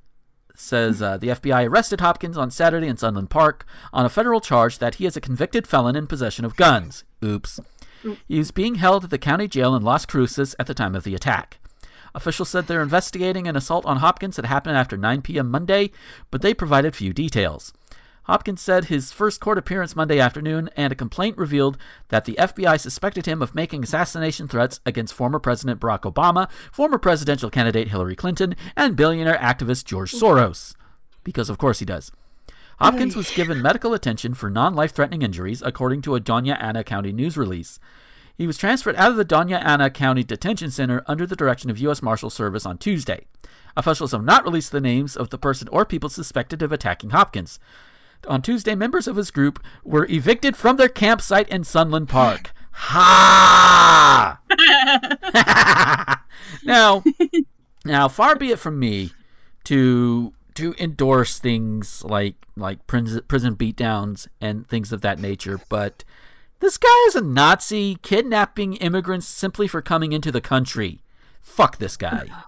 [0.56, 4.80] says uh, the FBI arrested Hopkins on Saturday in Sunland Park on a federal charge
[4.80, 7.04] that he is a convicted felon in possession of guns.
[7.24, 7.60] Oops.
[8.28, 11.04] He was being held at the county jail in Las Cruces at the time of
[11.04, 11.60] the attack.
[12.14, 15.52] Officials said they're investigating an assault on Hopkins that happened after 9 p.m.
[15.52, 15.92] Monday,
[16.32, 17.74] but they provided few details.
[18.28, 21.78] Hopkins said his first court appearance Monday afternoon, and a complaint revealed
[22.10, 26.98] that the FBI suspected him of making assassination threats against former President Barack Obama, former
[26.98, 30.76] presidential candidate Hillary Clinton, and billionaire activist George Soros.
[31.24, 32.12] Because, of course, he does.
[32.80, 36.84] Hopkins was given medical attention for non life threatening injuries, according to a Doña Ana
[36.84, 37.80] County news release.
[38.38, 41.80] He was transferred out of the Doña Ana County Detention Center under the direction of
[41.80, 42.04] U.S.
[42.04, 43.26] Marshal Service on Tuesday.
[43.78, 47.58] Officials have not released the names of the person or people suspected of attacking Hopkins.
[48.28, 52.52] On Tuesday, members of his group were evicted from their campsite in Sunland Park.
[52.72, 54.40] Ha!
[56.64, 57.04] now,
[57.86, 59.12] now, far be it from me
[59.66, 66.04] to to endorse things like like prison, prison beatdowns and things of that nature, but
[66.60, 71.02] this guy is a Nazi kidnapping immigrants simply for coming into the country.
[71.42, 72.28] Fuck this guy.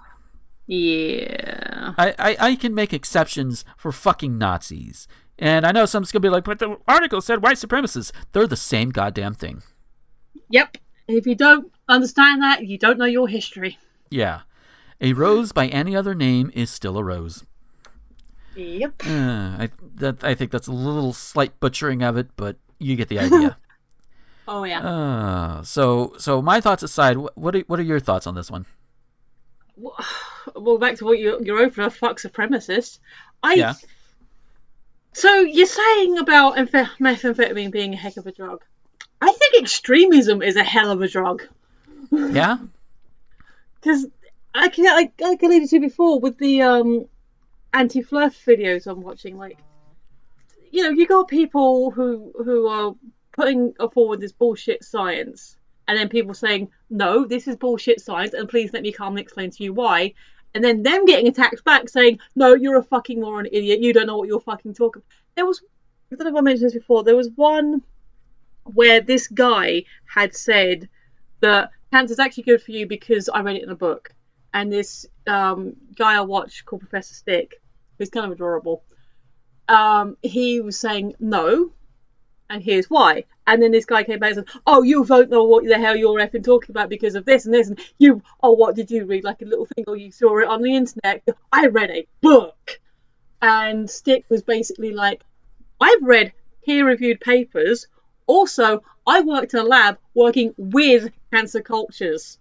[0.71, 1.95] Yeah.
[1.97, 5.07] I, I, I can make exceptions for fucking Nazis.
[5.39, 8.11] And I know someone's going to be like, but the article said white supremacists.
[8.33, 9.63] They're the same goddamn thing.
[10.49, 10.77] Yep.
[11.07, 13.77] If you don't understand that, you don't know your history.
[14.09, 14.41] Yeah.
[14.99, 17.45] A rose by any other name is still a rose.
[18.55, 19.07] Yep.
[19.07, 23.07] Uh, I that I think that's a little slight butchering of it, but you get
[23.07, 23.57] the idea.
[24.47, 24.81] oh yeah.
[24.81, 28.65] Uh, so so my thoughts aside, what are, what are your thoughts on this one?
[30.55, 32.97] Well, back to what you, your opener, fuck supremacist.
[33.43, 33.53] I.
[33.53, 33.73] Yeah.
[35.13, 38.63] So you're saying about amph- methamphetamine being a heck of a drug.
[39.21, 41.43] I think extremism is a hell of a drug.
[42.11, 42.57] Yeah.
[43.81, 44.07] Because
[44.53, 47.05] I can I, I alluded to before with the um
[47.73, 49.57] anti-fluff videos I'm watching, like
[50.71, 52.93] you know, you got people who who are
[53.31, 55.55] putting forward this bullshit science,
[55.87, 59.51] and then people saying, "No, this is bullshit science," and please let me calmly explain
[59.51, 60.13] to you why.
[60.53, 63.81] And then them getting attacked back saying, "No, you're a fucking moron, idiot.
[63.81, 65.03] You don't know what you're fucking talking."
[65.35, 65.61] There was,
[66.11, 67.03] I don't know if I mentioned this before.
[67.03, 67.83] There was one
[68.63, 70.89] where this guy had said
[71.41, 74.13] that cancer's actually good for you because I read it in a book.
[74.53, 77.61] And this um, guy I watched called Professor Stick,
[77.97, 78.83] who's kind of adorable,
[79.67, 81.71] um, he was saying no,
[82.49, 83.25] and here's why.
[83.45, 85.95] And then this guy came back and said, "Oh, you don't know what the hell
[85.95, 89.05] you're effing talking about because of this and this, and you, oh, what did you
[89.05, 89.23] read?
[89.23, 91.27] Like a little thing, or you saw it on the internet?
[91.51, 92.79] I read a book."
[93.41, 95.23] And Stick was basically like,
[95.79, 96.33] "I've read
[96.65, 97.87] peer-reviewed papers.
[98.27, 102.37] Also, I worked in a lab working with cancer cultures."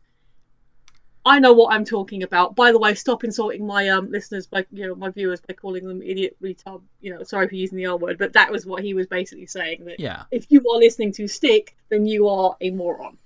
[1.28, 2.54] I know what I'm talking about.
[2.56, 5.86] By the way, stop insulting my um listeners by you know my viewers by calling
[5.86, 6.82] them idiot retard.
[7.00, 9.46] You know, sorry for using the R word, but that was what he was basically
[9.46, 9.84] saying.
[9.84, 10.24] That Yeah.
[10.30, 13.18] if you are listening to Stick, then you are a moron.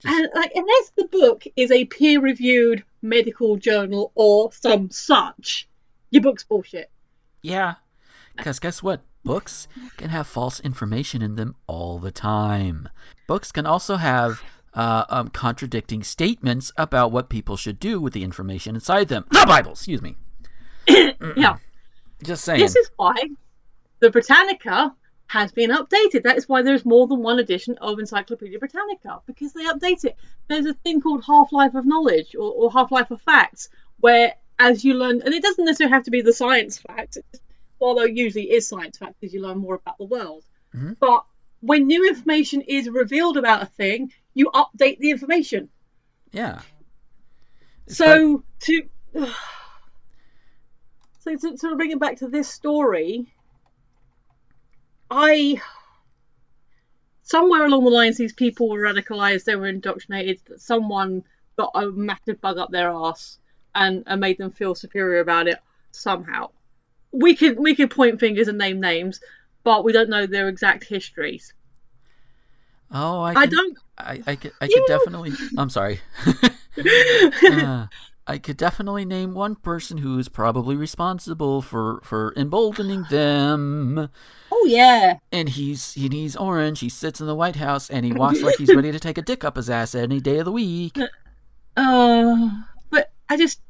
[0.00, 5.68] Just- And like, unless the book is a peer-reviewed medical journal or some such,
[6.10, 6.90] your book's bullshit.
[7.42, 7.74] Yeah.
[8.36, 9.02] Because guess what?
[9.22, 9.68] Books
[9.98, 12.88] can have false information in them all the time.
[13.28, 14.42] Books can also have
[14.74, 19.24] uh, um, contradicting statements about what people should do with the information inside them.
[19.30, 20.16] The Bible, excuse me.
[20.88, 21.56] yeah.
[22.22, 22.60] Just saying.
[22.60, 23.14] This is why
[24.00, 24.94] the Britannica
[25.26, 26.24] has been updated.
[26.24, 30.16] That is why there's more than one edition of Encyclopedia Britannica because they update it.
[30.48, 33.68] There's a thing called Half Life of Knowledge or, or Half Life of Facts,
[34.00, 37.16] where as you learn, and it doesn't necessarily have to be the science facts,
[37.80, 40.44] although usually is science facts because you learn more about the world.
[40.74, 40.94] Mm-hmm.
[41.00, 41.24] But
[41.60, 45.68] when new information is revealed about a thing, you update the information.
[46.32, 46.60] yeah.
[47.88, 48.82] So to
[51.18, 53.34] so to sort of bring it back to this story,
[55.10, 55.60] I
[57.22, 60.40] somewhere along the lines these people were radicalized, they were indoctrinated.
[60.56, 61.24] Someone
[61.56, 63.38] got a massive bug up their ass
[63.74, 65.58] and, and made them feel superior about it
[65.90, 66.50] somehow.
[67.12, 69.20] We could we could point fingers and name names,
[69.64, 71.54] but we don't know their exact histories.
[72.92, 73.78] Oh, I, I don't.
[73.96, 75.32] I, I could, I could definitely.
[75.56, 76.00] I'm sorry.
[77.42, 77.88] Uh,
[78.26, 84.08] I could definitely name one person who is probably responsible for for emboldening them.
[84.52, 85.18] Oh yeah.
[85.32, 86.78] And he's and he's orange.
[86.78, 89.22] He sits in the White House and he walks like he's ready to take a
[89.22, 90.96] dick up his ass any day of the week.
[91.76, 92.50] Uh,
[92.90, 93.60] but I just.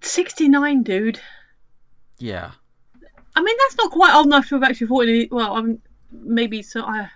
[0.00, 1.20] 69, dude.
[2.18, 2.52] Yeah.
[3.34, 5.28] I mean, that's not quite old enough to have actually fought any.
[5.30, 6.82] Well, I'm maybe so.
[6.82, 7.08] I,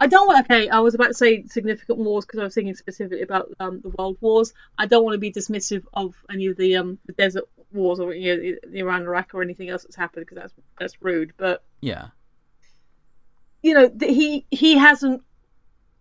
[0.00, 0.44] I don't want.
[0.44, 3.80] Okay, I was about to say significant wars because I was thinking specifically about um,
[3.80, 4.52] the world wars.
[4.76, 8.14] I don't want to be dismissive of any of the um the desert wars or
[8.14, 11.32] you know, the Iran, Iraq, or anything else that's happened because that's that's rude.
[11.36, 12.08] But Yeah.
[13.62, 15.22] you know, he he hasn't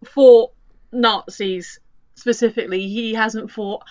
[0.06, 0.52] fought
[0.92, 1.80] Nazis
[2.16, 2.88] specifically.
[2.88, 3.84] He hasn't fought.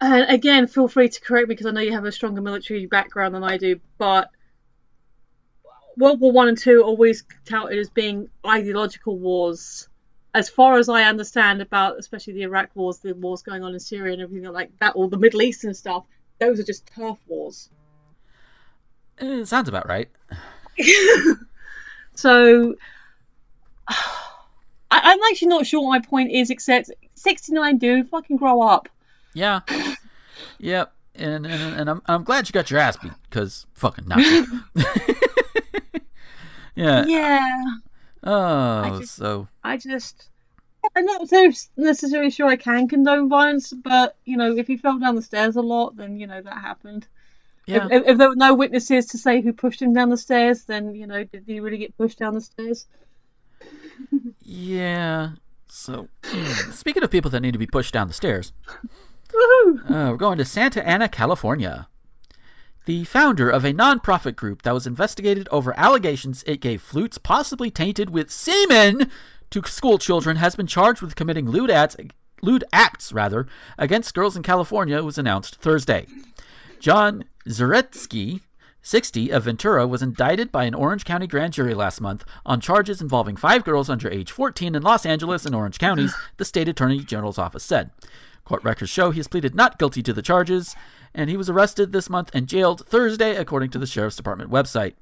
[0.00, 2.86] And again, feel free to correct me because I know you have a stronger military
[2.86, 3.80] background than I do.
[3.96, 4.30] But
[5.96, 9.88] World War One and Two always touted as being ideological wars.
[10.34, 13.78] As far as I understand about, especially the Iraq wars, the wars going on in
[13.78, 16.04] Syria and everything like that, or the Middle Eastern stuff,
[16.40, 17.68] those are just turf wars.
[19.18, 20.10] Eh, sounds about right.
[22.14, 22.74] So
[23.86, 23.96] I,
[24.90, 28.88] I'm actually not sure what my point is, except 69, dude, fucking grow up.
[29.34, 29.60] Yeah.
[30.58, 30.92] Yep.
[31.14, 34.44] And and, and I'm I'm glad you got your ass beat because fucking Nazi.
[36.74, 37.04] yeah.
[37.06, 37.64] Yeah,
[38.22, 40.28] Oh, just- so I just.
[40.94, 44.98] I'm not so necessarily sure I can condone violence, but you know, if he fell
[44.98, 47.06] down the stairs a lot, then you know that happened.
[47.66, 47.88] yeah.
[47.90, 50.94] If, if, there were no witnesses to say who pushed him down the stairs, then
[50.94, 52.86] you know, did he really get pushed down the stairs?
[54.42, 55.30] Yeah.
[55.68, 56.08] So,
[56.70, 58.52] speaking of people that need to be pushed down the stairs,
[59.34, 61.88] uh, we're going to Santa Ana, California.
[62.86, 67.70] The founder of a nonprofit group that was investigated over allegations it gave flutes possibly
[67.70, 69.10] tainted with semen
[69.48, 71.96] to school children has been charged with committing lewd acts,
[72.42, 73.46] lewd acts rather,
[73.78, 76.06] against girls in California was announced Thursday.
[76.78, 78.42] John Zaretsky,
[78.82, 83.00] 60, of Ventura, was indicted by an Orange County grand jury last month on charges
[83.00, 86.98] involving five girls under age 14 in Los Angeles and Orange counties, the state attorney
[86.98, 87.90] general's office said.
[88.44, 90.76] Court records show he has pleaded not guilty to the charges,
[91.14, 94.94] and he was arrested this month and jailed Thursday, according to the Sheriff's Department website.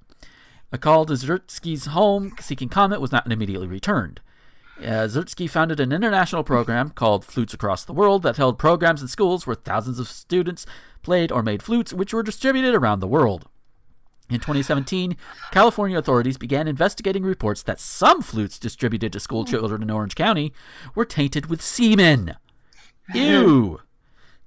[0.70, 4.20] A call to Zertsky's home seeking comment was not immediately returned.
[4.78, 9.09] Uh, Zertsky founded an international program called Flutes Across the World that held programs in
[9.09, 10.64] schools where thousands of students
[11.02, 13.48] played or made flutes, which were distributed around the world.
[14.31, 15.16] In 2017,
[15.50, 20.55] California authorities began investigating reports that some flutes distributed to school children in Orange County
[20.94, 22.37] were tainted with semen.
[23.15, 23.81] Ew.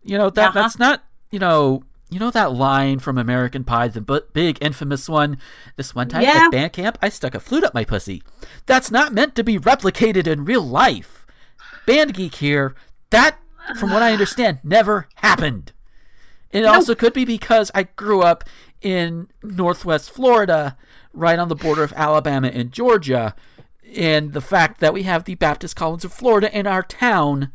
[0.07, 0.61] You know that Uh-huh.
[0.61, 5.09] that's not, you know, you know that line from American Pie, the bu- big infamous
[5.09, 5.39] one.
[5.77, 6.43] This one time Yeah.
[6.45, 8.21] at band camp, I stuck a flute up my pussy.
[8.67, 11.25] That's not meant to be replicated in real life.
[11.87, 12.75] Band geek here.
[13.09, 13.39] That,
[13.79, 15.71] from what I understand, never happened.
[16.51, 18.43] It also could be because I grew up
[18.83, 20.77] in Northwest Florida,
[21.13, 23.33] right on the border of Alabama and Georgia,
[23.97, 27.51] and the fact that we have the Baptist College of Florida in our town,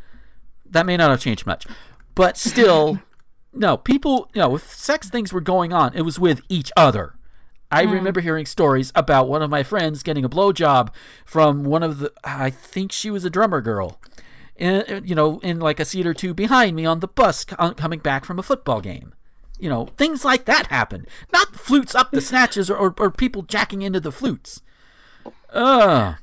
[0.70, 1.66] that may not have changed much.
[2.14, 3.00] But still,
[3.52, 7.14] no, people, you know, if sex things were going on, it was with each other.
[7.70, 7.92] I mm.
[7.92, 10.90] remember hearing stories about one of my friends getting a blowjob
[11.24, 14.00] from one of the, I think she was a drummer girl,
[14.56, 18.00] in, you know, in like a seat or two behind me on the bus coming
[18.00, 19.14] back from a football game.
[19.58, 21.06] You know, things like that happen.
[21.32, 24.62] Not flutes up the snatches or, or, or people jacking into the flutes.
[25.52, 26.16] Ugh.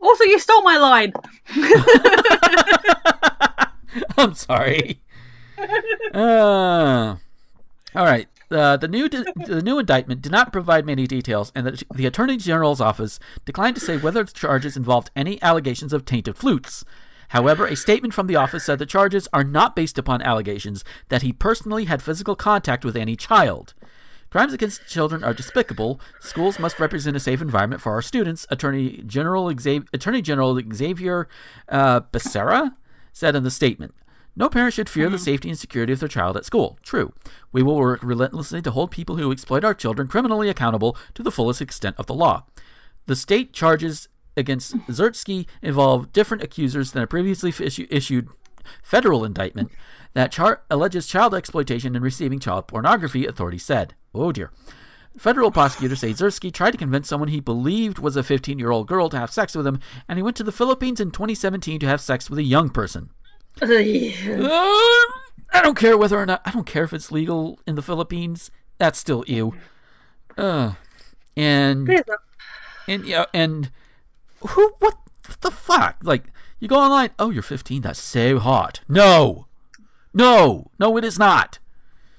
[0.00, 1.12] Also, you stole my line.
[4.16, 5.00] I'm sorry.
[6.14, 7.16] Uh,
[7.94, 8.28] all right.
[8.50, 12.36] Uh, the new the new indictment did not provide many details, and the, the Attorney
[12.36, 16.84] General's office declined to say whether the charges involved any allegations of tainted flutes.
[17.30, 21.22] However, a statement from the office said the charges are not based upon allegations that
[21.22, 23.72] he personally had physical contact with any child.
[24.28, 25.98] Crimes against children are despicable.
[26.20, 28.46] Schools must represent a safe environment for our students.
[28.50, 31.28] Attorney General Xavier, Attorney General Xavier
[31.70, 32.74] uh, Becerra
[33.12, 33.94] said in the statement.
[34.34, 35.24] No parent should fear the mm-hmm.
[35.24, 36.78] safety and security of their child at school.
[36.82, 37.12] True.
[37.52, 41.30] We will work relentlessly to hold people who exploit our children criminally accountable to the
[41.30, 42.44] fullest extent of the law.
[43.06, 44.92] The state charges against mm-hmm.
[44.92, 48.28] Zertsky involve different accusers than a previously issu- issued
[48.82, 49.70] federal indictment
[50.14, 53.94] that char- alleges child exploitation and receiving child pornography, authorities said.
[54.14, 54.50] Oh dear.
[55.16, 58.86] Federal prosecutors say Zersky tried to convince someone he believed was a 15 year old
[58.88, 61.86] girl to have sex with him, and he went to the Philippines in 2017 to
[61.86, 63.10] have sex with a young person.
[63.60, 63.66] Uh,
[65.52, 68.50] I don't care whether or not I don't care if it's legal in the Philippines.
[68.78, 69.54] That's still ew.
[70.38, 70.72] Uh,
[71.36, 72.02] and
[72.88, 73.70] and yeah, and
[74.40, 74.74] who?
[74.78, 74.96] What
[75.40, 75.96] the fuck?
[76.02, 76.24] Like
[76.58, 77.10] you go online.
[77.18, 77.82] Oh, you're 15.
[77.82, 78.80] That's so hot.
[78.88, 79.46] No,
[80.14, 81.58] no, no, it is not.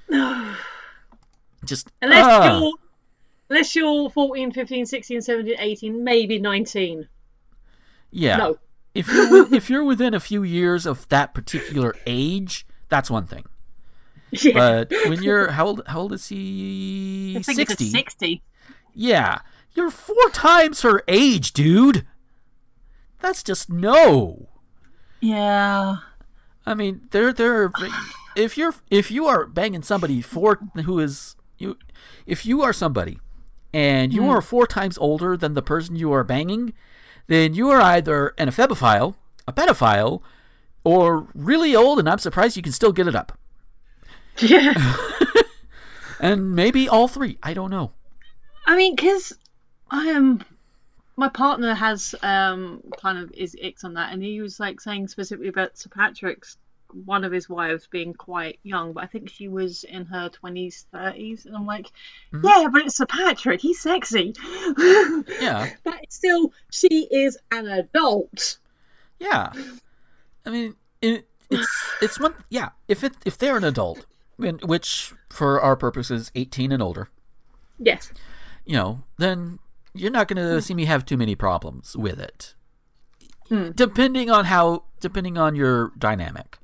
[1.65, 2.59] Just Unless ah.
[2.59, 2.73] you're
[3.49, 7.07] unless you're 14, 15, 16, 17, 18, maybe 19.
[8.11, 8.37] yeah.
[8.37, 8.57] No.
[8.95, 13.45] If you're if you're within a few years of that particular age, that's one thing.
[14.31, 14.53] Yeah.
[14.53, 15.81] But when you're how old?
[15.87, 17.35] How old is he?
[17.37, 17.89] I think it's 60.
[17.89, 18.41] 60.
[18.95, 19.39] Yeah,
[19.75, 22.05] you're four times her age, dude.
[23.19, 24.49] That's just no.
[25.21, 25.97] Yeah.
[26.65, 27.71] I mean, there, there.
[28.35, 31.77] If you're, if you are banging somebody four who is you,
[32.25, 33.19] if you are somebody,
[33.73, 36.73] and you are four times older than the person you are banging,
[37.27, 39.15] then you are either an ephebophile,
[39.47, 40.21] a pedophile,
[40.83, 43.37] or really old, and I'm surprised you can still get it up.
[44.39, 44.73] Yeah.
[46.23, 47.37] And maybe all three.
[47.43, 47.91] I don't know.
[48.65, 49.33] I mean, because
[49.91, 50.41] I am.
[51.17, 55.09] My partner has um kind of is icks on that, and he was like saying
[55.09, 56.57] specifically about Sir Patrick's
[56.93, 60.85] one of his wives being quite young, but I think she was in her twenties,
[60.91, 61.87] thirties, and I'm like,
[62.33, 62.45] mm-hmm.
[62.45, 64.33] yeah, but it's Sir Patrick, he's sexy.
[65.41, 65.69] Yeah.
[65.83, 68.57] but still, she is an adult.
[69.19, 69.51] Yeah,
[70.45, 72.33] I mean, it, it's it's one.
[72.49, 74.05] Yeah, if it if they're an adult,
[74.37, 77.09] which for our purposes, eighteen and older,
[77.79, 78.11] Yes.
[78.65, 79.59] you know, then
[79.93, 80.59] you're not going to hmm.
[80.59, 82.55] see me have too many problems with it.
[83.49, 83.71] Hmm.
[83.71, 86.57] Depending on how, depending on your dynamic.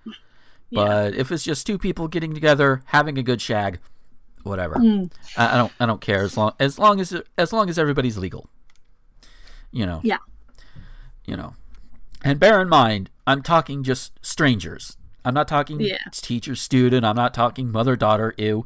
[0.72, 3.80] But if it's just two people getting together, having a good shag,
[4.44, 4.78] whatever,
[5.38, 8.18] I, I don't, I don't care as long as long as as long as everybody's
[8.18, 8.50] legal.
[9.72, 10.02] You know.
[10.04, 10.18] Yeah.
[11.26, 11.54] you know.
[12.24, 14.98] And bear in mind, I'm talking just strangers.
[15.24, 15.98] I'm not talking Yeah.
[16.12, 17.06] teacher student.
[17.06, 18.34] I'm not talking mother daughter.
[18.38, 18.66] Ew.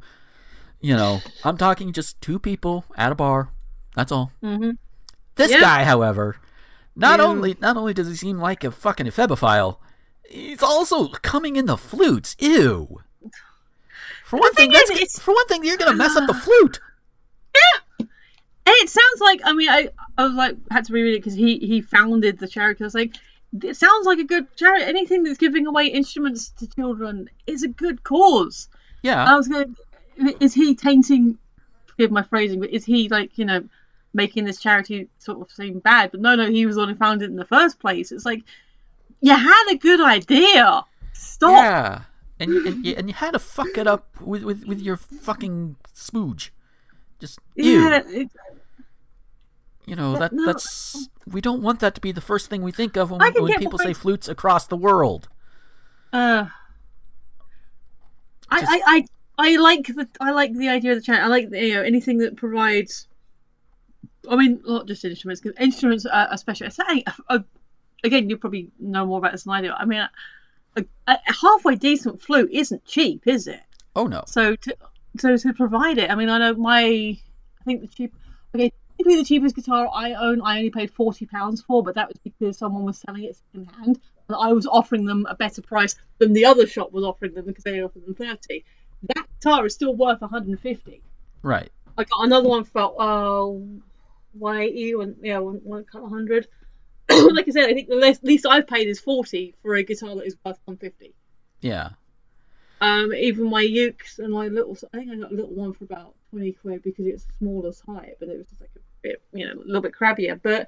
[0.79, 3.49] You know, I'm talking just two people at a bar.
[3.95, 4.31] That's all.
[4.43, 4.71] Mm-hmm.
[5.35, 5.61] This Yeah.
[5.61, 6.37] guy, however,
[6.95, 7.25] not Ew.
[7.25, 9.77] only not only does he seem like a fucking ephebophile,
[10.27, 12.35] he's also coming in the flutes.
[12.39, 13.01] Ew.
[14.25, 16.79] For one thing, thing is, that's for one thing, you're gonna mess up the flute.
[17.55, 18.05] Yeah.
[18.65, 21.33] And it sounds like I mean I I was like had to reread it because
[21.33, 22.83] he he founded the charity.
[22.83, 23.15] I was like,
[23.61, 24.85] it sounds like a good charity.
[24.85, 28.69] Anything that's giving away instruments to children is a good cause.
[29.01, 29.23] Yeah.
[29.23, 29.75] I was going,
[30.39, 31.37] is he tainting?
[31.85, 33.63] Forgive my phrasing, but is he like you know
[34.13, 36.11] making this charity sort of seem bad?
[36.11, 38.11] But no, no, he was the one who founded it in the first place.
[38.11, 38.43] It's like
[39.21, 40.83] you had a good idea.
[41.13, 41.51] Stop.
[41.51, 42.01] Yeah,
[42.39, 44.97] and you, and you, and you had to fuck it up with, with, with your
[44.97, 46.49] fucking spooge.
[47.19, 47.39] Just.
[47.55, 48.01] Yeah,
[49.85, 50.45] You know that no.
[50.45, 53.59] that's we don't want that to be the first thing we think of when, when
[53.59, 55.27] people say flutes across the world.
[56.11, 56.45] Uh,
[58.49, 59.05] I, Just- I, I,
[59.37, 61.23] I like the I like the idea of the charity.
[61.23, 63.07] I like the, you know anything that provides.
[64.29, 66.69] I mean, not just instruments, because instruments are especially.
[66.69, 67.39] Say, uh,
[68.03, 69.71] again, you probably know more about this than I do.
[69.71, 70.07] I mean,
[70.75, 73.61] a, a halfway decent flute isn't cheap, is it?
[73.95, 74.23] Oh no.
[74.27, 74.77] So to
[75.17, 78.13] so to provide it, I mean, I know my I think the cheap
[78.55, 82.07] okay, typically the cheapest guitar I own, I only paid forty pounds for, but that
[82.07, 85.61] was because someone was selling it second hand, and I was offering them a better
[85.61, 88.65] price than the other shop was offering them because they offered them thirty.
[89.15, 91.01] That guitar is still worth one hundred and fifty.
[91.41, 91.71] Right.
[91.97, 92.99] I got another one for
[94.33, 96.47] uh, one eighty, and yeah, one one couple hundred.
[97.09, 100.15] like I said, I think the least, least I've paid is forty for a guitar
[100.15, 101.13] that is worth one fifty.
[101.61, 101.89] Yeah.
[102.81, 105.85] Um, even my ukes and my little, I think I got a little one for
[105.85, 109.21] about 20 quid because it's the smallest height, but it was just like a bit,
[109.31, 110.37] you know, a little bit crabbier.
[110.41, 110.67] But,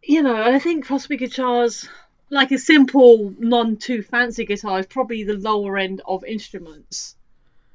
[0.00, 1.88] you know, I think Crosby guitars,
[2.30, 7.16] like a simple, non too fancy guitar, is probably the lower end of instruments.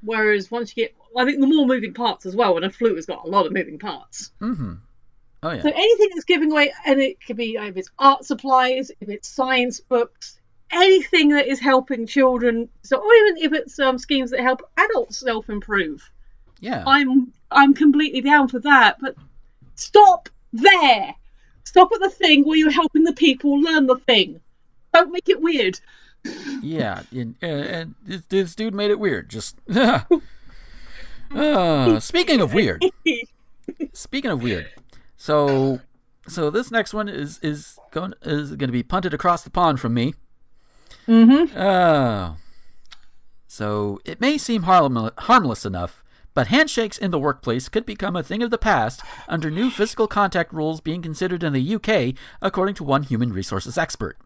[0.00, 2.96] whereas once you get, I think the more moving parts as well, and a flute
[2.96, 4.30] has got a lot of moving parts.
[4.40, 4.74] Mm-hmm.
[5.42, 5.62] Oh yeah.
[5.62, 9.28] So anything that's giving away, and it could be if it's art supplies, if it's
[9.28, 10.40] science books,
[10.72, 15.18] anything that is helping children, so or even if it's um, schemes that help adults
[15.18, 16.10] self improve,
[16.60, 16.82] yeah.
[16.86, 18.96] I'm I'm completely down for that.
[19.00, 19.16] But
[19.74, 21.14] stop there.
[21.64, 24.40] Stop at the thing where you're helping the people learn the thing.
[24.92, 25.78] Don't make it weird.
[26.62, 29.28] yeah, and, uh, and this, this dude made it weird.
[29.28, 29.58] Just
[31.34, 32.84] uh, speaking of weird,
[33.92, 34.68] speaking of weird,
[35.16, 35.80] so
[36.26, 39.80] so this next one is is going is going to be punted across the pond
[39.80, 40.14] from me.
[41.06, 41.56] Mm-hmm.
[41.56, 42.34] Uh,
[43.46, 48.22] so it may seem harm- harmless enough, but handshakes in the workplace could become a
[48.22, 52.74] thing of the past under new physical contact rules being considered in the UK, according
[52.76, 54.18] to one human resources expert.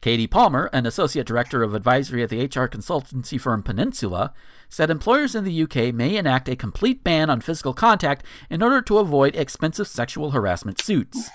[0.00, 4.32] Katie Palmer, an associate director of advisory at the HR consultancy firm Peninsula,
[4.68, 8.80] said employers in the UK may enact a complete ban on physical contact in order
[8.82, 11.28] to avoid expensive sexual harassment suits.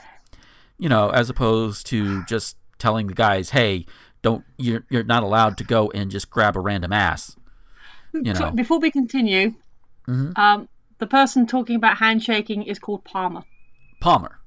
[0.80, 3.86] You know, as opposed to just telling the guys, "Hey,
[4.22, 7.36] don't you're you're not allowed to go and just grab a random ass."
[8.14, 8.52] You So know.
[8.52, 9.54] before we continue,
[10.08, 10.38] Mhm.
[10.38, 13.44] um, the person talking about handshaking is called Palmer.
[14.02, 14.40] Palmer.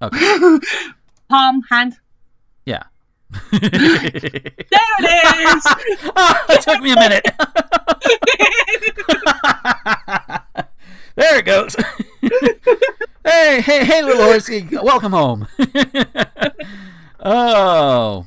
[0.00, 0.18] Okay.
[1.28, 1.98] Palm hand.
[2.64, 2.84] Yeah.
[3.30, 5.66] There it is.
[6.16, 7.24] Ah, it took me a minute.
[11.16, 11.76] there it goes.
[13.24, 15.46] hey, hey, hey, little horsey, welcome home.
[17.20, 18.26] oh.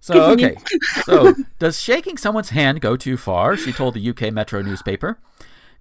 [0.00, 0.56] So, okay.
[1.04, 3.56] So, does shaking someone's hand go too far?
[3.56, 5.18] She told the UK Metro newspaper.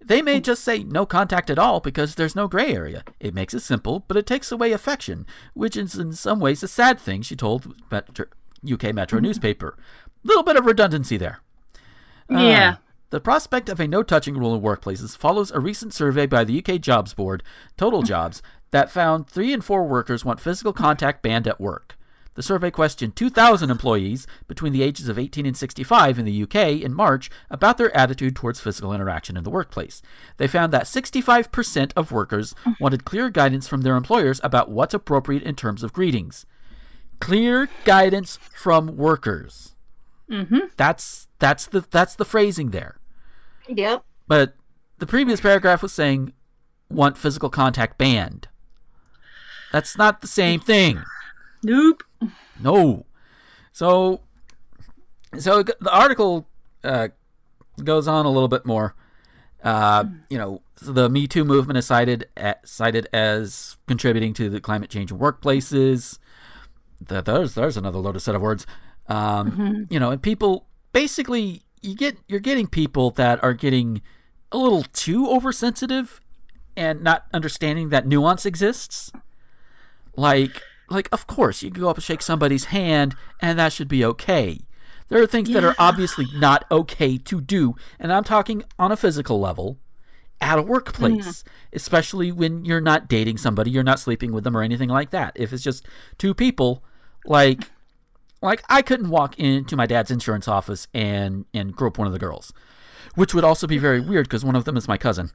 [0.09, 3.03] They may just say no contact at all because there's no gray area.
[3.19, 6.67] It makes it simple, but it takes away affection, which is in some ways a
[6.67, 8.25] sad thing, she told Metro,
[8.67, 9.77] UK Metro newspaper.
[10.23, 11.41] Little bit of redundancy there.
[12.27, 12.75] Uh, Yeah.
[13.11, 16.57] the prospect of a no touching rule in workplaces follows a recent survey by the
[16.57, 17.43] UK Jobs Board,
[17.77, 18.41] Total Jobs,
[18.71, 21.95] that found three in four workers want physical contact banned at work.
[22.39, 26.81] The survey questioned 2,000 employees between the ages of 18 and 65 in the UK
[26.81, 30.01] in March about their attitude towards physical interaction in the workplace.
[30.37, 35.43] They found that 65% of workers wanted clear guidance from their employers about what's appropriate
[35.43, 36.45] in terms of greetings.
[37.19, 39.75] Clear guidance from workers.
[40.31, 40.59] Mm-hmm.
[40.77, 43.01] That's that's the that's the phrasing there.
[43.67, 44.05] Yep.
[44.29, 44.55] But
[44.99, 46.31] the previous paragraph was saying
[46.89, 48.47] want physical contact banned.
[49.73, 51.03] That's not the same thing.
[51.63, 52.03] Nope.
[52.61, 53.05] No.
[53.71, 54.21] So,
[55.37, 56.47] so the article
[56.83, 57.09] uh,
[57.83, 58.95] goes on a little bit more.
[59.63, 64.61] Uh, you know, the Me Too movement is cited at, cited as contributing to the
[64.61, 66.17] climate change in workplaces.
[67.01, 68.65] That there's there's another loaded set of words.
[69.07, 74.01] Um, You know, and people basically you get you're getting people that are getting
[74.51, 76.19] a little too oversensitive
[76.75, 79.11] and not understanding that nuance exists.
[80.15, 83.87] Like like of course you can go up and shake somebody's hand and that should
[83.87, 84.59] be okay.
[85.09, 88.97] There are things that are obviously not okay to do, and I'm talking on a
[88.97, 89.79] physical level
[90.41, 91.49] at a workplace, mm-hmm.
[91.73, 95.33] especially when you're not dating somebody, you're not sleeping with them or anything like that.
[95.35, 95.85] If it's just
[96.17, 96.83] two people,
[97.25, 97.71] like
[98.41, 102.19] like I couldn't walk into my dad's insurance office and and grope one of the
[102.19, 102.53] girls,
[103.15, 105.31] which would also be very weird because one of them is my cousin.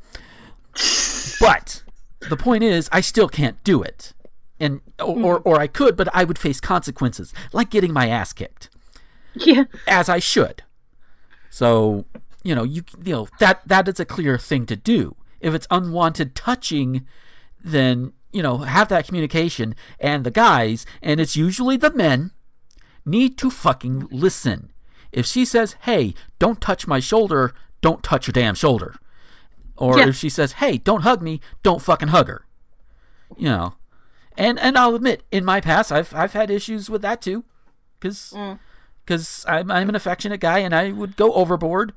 [1.41, 1.83] But
[2.29, 4.13] the point is, I still can't do it,
[4.61, 5.25] and or, mm-hmm.
[5.25, 8.69] or or I could, but I would face consequences like getting my ass kicked,
[9.35, 9.65] Yeah.
[9.87, 10.63] as I should.
[11.51, 12.05] So
[12.43, 15.17] you know you you know that that is a clear thing to do.
[15.41, 17.07] If it's unwanted touching,
[17.63, 22.31] then you know have that communication, and the guys, and it's usually the men
[23.05, 24.73] need to fucking listen.
[25.13, 28.97] If she says, "Hey, don't touch my shoulder," don't touch her damn shoulder.
[29.77, 30.09] Or Yeah.
[30.09, 32.47] if she says, "Hey, don't hug me," don't fucking hug her.
[33.37, 33.75] You know.
[34.37, 37.45] And and I'll admit, in my past, I've I've had issues with that too,
[37.99, 38.35] because
[39.05, 39.53] because mm.
[39.53, 41.93] I'm I'm an affectionate guy and I would go overboard,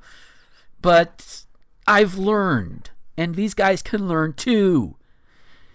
[0.80, 1.44] but
[1.86, 4.96] I've learned, and these guys can learn too.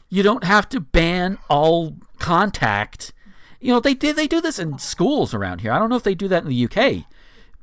[0.09, 3.13] You don't have to ban all contact.
[3.59, 5.71] You know they did they do this in schools around here.
[5.71, 7.05] I don't know if they do that in the UK,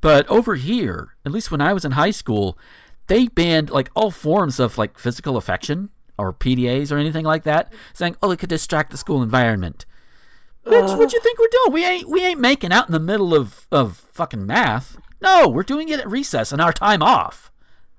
[0.02, 2.58] but over here, at least when I was in high school,
[3.06, 5.88] they banned like all forms of like physical affection
[6.20, 9.86] or PDAs or anything like that, saying, "Oh, it could distract the school environment."
[10.66, 11.72] Bitch, what you think we're doing?
[11.72, 14.98] We ain't we ain't making out in the middle of of fucking math.
[15.20, 17.50] No, we're doing it at recess and our time off.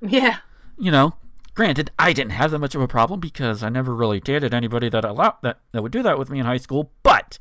[0.01, 0.37] Yeah.
[0.77, 1.15] You know.
[1.53, 4.87] Granted, I didn't have that much of a problem because I never really dated anybody
[4.89, 6.91] that allowed that that would do that with me in high school.
[7.03, 7.39] But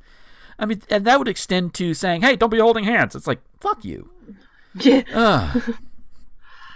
[0.59, 3.41] I mean, and that would extend to saying, "Hey, don't be holding hands." It's like,
[3.61, 4.11] fuck you.
[4.75, 5.03] Yeah.
[5.13, 5.75] Ugh.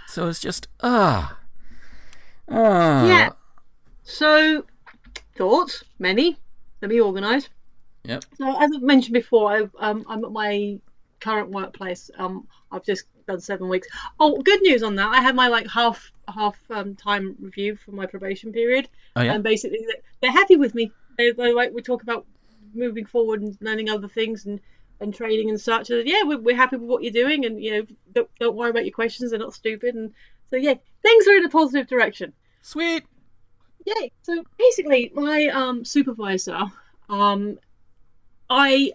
[0.07, 1.37] So it's just ah.
[2.49, 3.07] ah.
[3.07, 3.29] Yeah.
[4.05, 4.63] So,
[5.35, 6.37] thoughts, many.
[6.81, 7.49] Let me organise.
[8.03, 8.23] Yep.
[8.37, 10.79] So, as I mentioned before, I, um, I'm at my
[11.19, 12.11] current workplace.
[12.17, 13.87] Um, I've just done seven weeks.
[14.19, 15.07] Oh, good news on that!
[15.07, 19.33] I had my like half half um, time review for my probation period, Oh yeah.
[19.33, 20.91] and basically they- they're happy with me.
[21.17, 22.25] They, they like we talk about
[22.73, 24.59] moving forward and learning other things and
[24.99, 25.89] and training and such.
[25.89, 28.69] And yeah, we're, we're happy with what you're doing, and you know don't, don't worry
[28.69, 29.95] about your questions; they're not stupid.
[29.95, 30.13] And
[30.51, 32.33] so yeah, things are in a positive direction.
[32.61, 33.03] Sweet.
[33.85, 34.11] Yay!
[34.23, 36.59] So basically, my um, supervisor,
[37.09, 37.59] um,
[38.49, 38.93] I,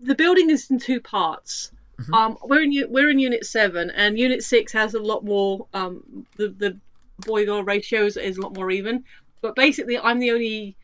[0.00, 1.70] the building is in two parts.
[2.00, 2.14] Mhm.
[2.14, 5.66] Um, we're in we're in Unit Seven, and Unit Six has a lot more.
[5.74, 6.78] Um, the the
[7.26, 9.04] boy girl ratios is, a lot more even.
[9.42, 10.76] But basically, I'm the only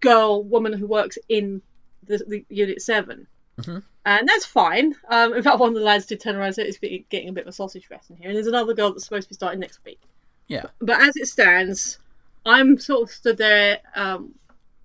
[0.00, 1.60] girl woman who works in
[2.06, 3.26] the, the Unit 7
[3.58, 3.82] Mhm.
[4.06, 4.94] and that's fine.
[5.08, 6.78] Um, in fact, one of the lads did turn around and say it's
[7.10, 9.24] getting a bit of a sausage fest in here, and there's another girl that's supposed
[9.24, 10.00] to be starting next week
[10.48, 10.64] Yeah.
[10.80, 11.98] but as it stands,
[12.44, 14.34] I'm sort of stood there um,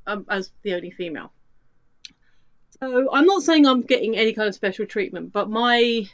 [0.07, 1.33] um, as the only female.
[2.81, 6.07] So I'm not saying I'm getting any kind of special treatment, but my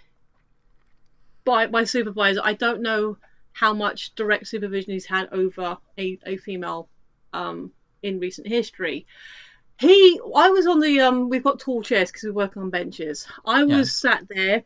[1.46, 3.18] by my supervisor, I don't know
[3.54, 6.90] how much direct supervision he's had over a, a female
[7.34, 7.72] um,
[8.02, 9.06] in recent history.
[9.80, 13.28] He, I was on the um, we've got tall chairs because we work on benches.
[13.46, 14.00] I was Yeah.
[14.00, 14.64] sat there.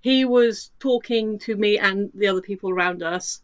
[0.00, 3.40] He was talking to me and the other people around us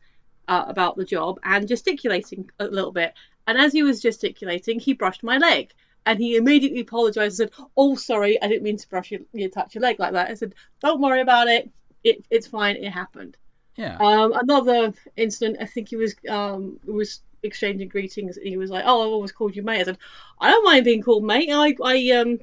[0.52, 3.14] uh, about the job and gesticulating a little bit.
[3.46, 5.72] And as he was gesticulating, he brushed my leg.
[6.04, 9.48] And he immediately apologized and said, "Oh, sorry, I didn't mean to brush your, you
[9.48, 11.70] touch your leg like that." I said, "Don't worry about it.
[12.02, 12.76] It, it's fine.
[12.76, 13.36] It happened."
[13.76, 13.96] Yeah.
[13.98, 18.36] Um, another incident, I think he was um was exchanging greetings.
[18.36, 19.98] He was like, "Oh, I've always called you mate." I said,
[20.40, 21.48] "I don't mind being called mate.
[21.50, 22.40] I I um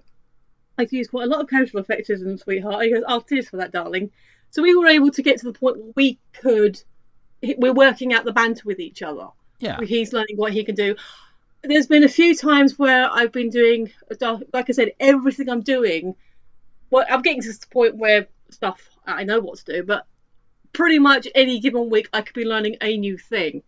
[0.78, 3.74] I've used quite a lot of casual affectism, sweetheart." He goes, "Oh, cheers for that,
[3.74, 4.12] darling."
[4.51, 6.82] So we were able to get to the point where we could.
[7.42, 9.28] We're working out the banter with each other.
[9.60, 9.80] Yeah.
[9.82, 10.96] He's learning what he can do.
[11.64, 13.92] There's been a few times where I've been doing,
[14.54, 16.16] like I said, everything I'm doing.
[16.90, 20.06] Well, I'm getting to the point where stuff I know what to do, but
[20.74, 23.64] pretty much any given week I could be learning a new thing.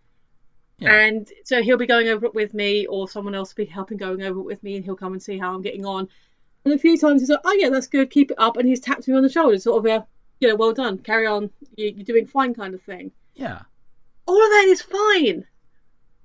[0.80, 0.94] Yeah.
[0.94, 3.98] And so he'll be going over it with me, or someone else will be helping
[3.98, 6.08] going over it with me, and he'll come and see how I'm getting on.
[6.66, 8.80] And a few times he's like, "Oh yeah, that's good, keep it up," and he's
[8.80, 10.06] tapped me on the shoulder, sort of a,
[10.40, 13.62] you know, well done, carry on, you- you're doing fine, kind of thing Yeah.
[14.28, 15.46] all of that is fine.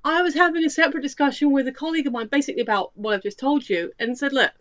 [0.05, 3.23] I was having a separate discussion with a colleague of mine, basically about what I've
[3.23, 4.53] just told you, and said, look,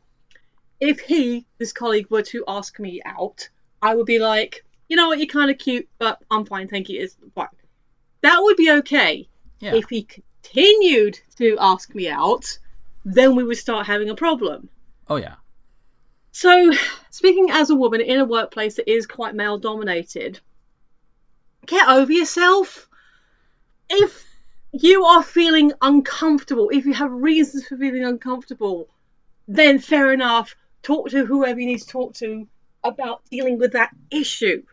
[0.79, 3.49] if he, this colleague, were to ask me out,
[3.81, 6.89] I would be like, you know what, you're kind of cute, but I'm fine, thank
[6.89, 7.47] you, it's fine.
[8.21, 9.29] That would be okay.
[9.59, 9.75] Yeah.
[9.75, 12.57] If he continued to ask me out,
[13.03, 14.69] then we would start having a problem.
[15.07, 15.35] Oh yeah.
[16.31, 16.71] So,
[17.11, 20.39] speaking as a woman in a workplace that is quite male dominated,
[21.65, 22.87] get over yourself.
[23.89, 24.25] If
[24.71, 28.89] you are feeling uncomfortable, if you have reasons for feeling uncomfortable,
[29.47, 30.55] then fair enough.
[30.83, 32.47] Talk to whoever you need to talk to
[32.83, 34.63] about dealing with that issue.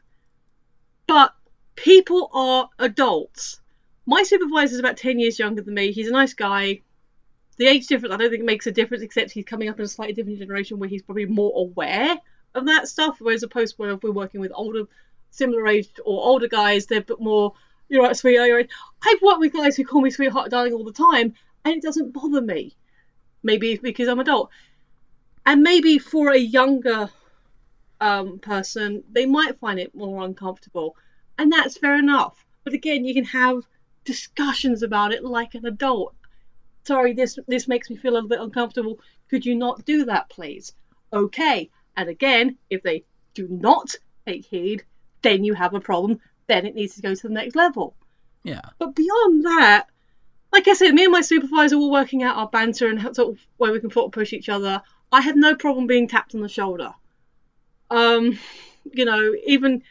[1.06, 1.34] But
[1.76, 3.60] people are adults.
[4.06, 5.92] My supervisor is about 10 years younger than me.
[5.92, 6.80] He's a nice guy.
[7.56, 9.88] The age difference, I don't think makes a difference, except he's coming up in a
[9.88, 12.16] slightly different generation where he's probably more aware
[12.54, 13.16] of that stuff.
[13.20, 14.84] Whereas opposed to when we're working with older,
[15.32, 17.54] similar aged or older guys, they're a bit more,
[17.88, 18.48] you're right, sweetheart.
[18.48, 18.70] You're right.
[19.04, 22.12] I've worked with guys who call me sweetheart, darling all the time, and it doesn't
[22.12, 22.76] bother me.
[23.42, 24.50] Maybe because I'm adult.
[25.44, 27.10] And maybe for a younger
[28.00, 30.96] um, person, they might find it more uncomfortable.
[31.38, 32.44] And that's fair enough.
[32.62, 33.62] But again, you can have
[34.04, 36.14] discussions about it like an adult.
[36.84, 39.00] Sorry, this this makes me feel a little bit uncomfortable.
[39.28, 40.72] Could you not do that, please?
[41.12, 41.70] Okay.
[41.96, 43.04] And again, if they
[43.34, 43.94] do not
[44.26, 44.84] take heed,
[45.22, 46.20] then you have a problem.
[46.46, 47.94] Then it needs to go to the next level.
[48.44, 48.62] Yeah.
[48.78, 49.86] But beyond that,
[50.52, 53.34] like I said, me and my supervisor were working out our banter and how- sort
[53.34, 54.82] of where we can sort of push each other.
[55.10, 56.92] I had no problem being tapped on the shoulder.
[57.90, 58.38] Um,
[58.90, 59.82] you know, even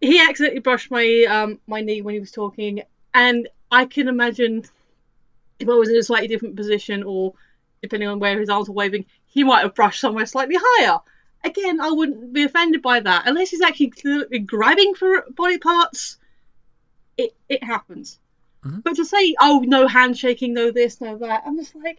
[0.00, 2.82] he accidentally brushed my um my knee when he was talking,
[3.14, 4.64] and I can imagine
[5.58, 7.34] if I was in a slightly different position or
[7.80, 10.98] depending on where his arms were waving, he might have brushed somewhere slightly higher.
[11.44, 13.90] Again, I wouldn't be offended by that unless he's actually
[14.46, 16.18] grabbing for body parts.
[17.16, 18.18] It it happens.
[18.64, 18.82] Mhm.
[18.84, 21.98] But to say, oh, no handshaking, no this, no that, I'm just like,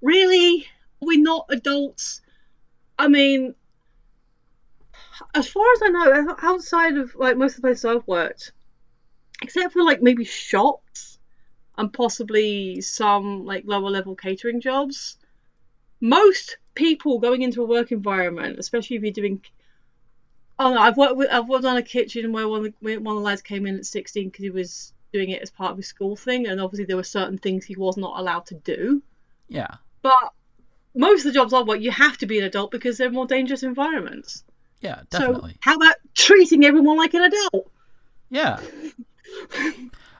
[0.00, 0.66] really?
[1.00, 2.22] We're not adults.
[2.98, 3.54] I mean,
[5.34, 8.52] as far as I know, outside of like most of the places I've worked,
[9.42, 11.18] except for like maybe shops
[11.76, 15.16] and possibly some like lower level catering jobs,
[16.00, 19.42] most people going into a work environment, especially if you're doing
[20.60, 23.16] Oh no, I've worked with I've worked on a kitchen where one of the, one
[23.16, 25.76] of the lads came in at 16 because he was doing it as part of
[25.76, 29.02] his school thing, and obviously there were certain things he was not allowed to do.
[29.48, 29.74] Yeah.
[30.02, 30.32] But
[30.94, 33.26] most of the jobs I work, you have to be an adult because they're more
[33.26, 34.44] dangerous environments.
[34.80, 35.52] Yeah, definitely.
[35.52, 37.70] So how about treating everyone like an adult?
[38.30, 38.60] Yeah.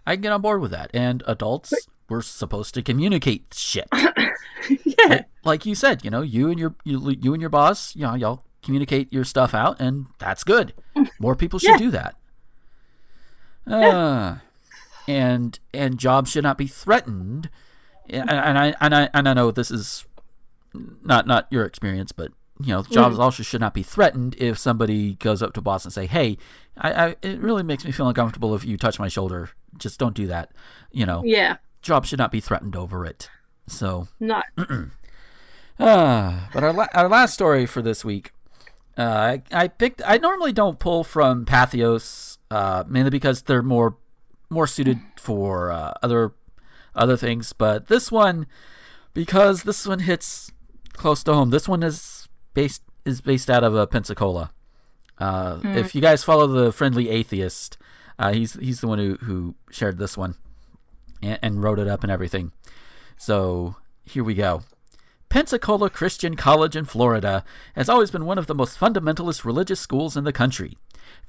[0.07, 0.91] I can get on board with that.
[0.95, 1.75] And adults,
[2.09, 3.89] we're supposed to communicate shit.
[4.85, 5.23] yeah.
[5.45, 8.15] Like you said, you know, you and your you, you and your boss, you know,
[8.15, 10.75] y'all communicate your stuff out, and that's good.
[11.21, 11.77] More people should Yeah.
[11.79, 12.15] do that.
[13.67, 14.37] Uh,
[15.07, 17.51] and and jobs should not be threatened.
[18.09, 20.07] And, and I and I and I know this is
[21.03, 25.15] not not your experience, but you know, jobs also should not be threatened if somebody
[25.15, 26.39] goes up to a boss and say, "Hey,
[26.77, 29.51] I, I it really makes me feel uncomfortable if you touch my shoulder.
[29.77, 30.51] Just don't do that."
[30.91, 31.59] You know, Yeah.
[31.89, 33.29] Jobs should not be threatened over it.
[33.67, 34.45] So, not.
[34.59, 34.87] uh,
[36.53, 38.33] but our la- our last story for this week,
[38.97, 40.01] uh, I, I picked.
[40.07, 43.97] I normally don't pull from Pathos, uh, mainly because they're more
[44.51, 46.33] more suited for uh, other
[46.95, 47.53] other things.
[47.53, 48.47] But this one,
[49.15, 50.51] because this one hits
[50.95, 51.51] close to home.
[51.51, 54.51] This one is based is based out of uh, Pensacola.
[55.19, 57.77] Uh, If you guys follow the friendly atheist,
[58.19, 60.37] uh, he's he's the one who who shared this one
[61.23, 62.53] and, and wrote it up and everything.
[63.17, 64.63] So here we go.
[65.29, 67.45] Pensacola Christian College in Florida
[67.75, 70.79] has always been one of the most fundamentalist religious schools in the country.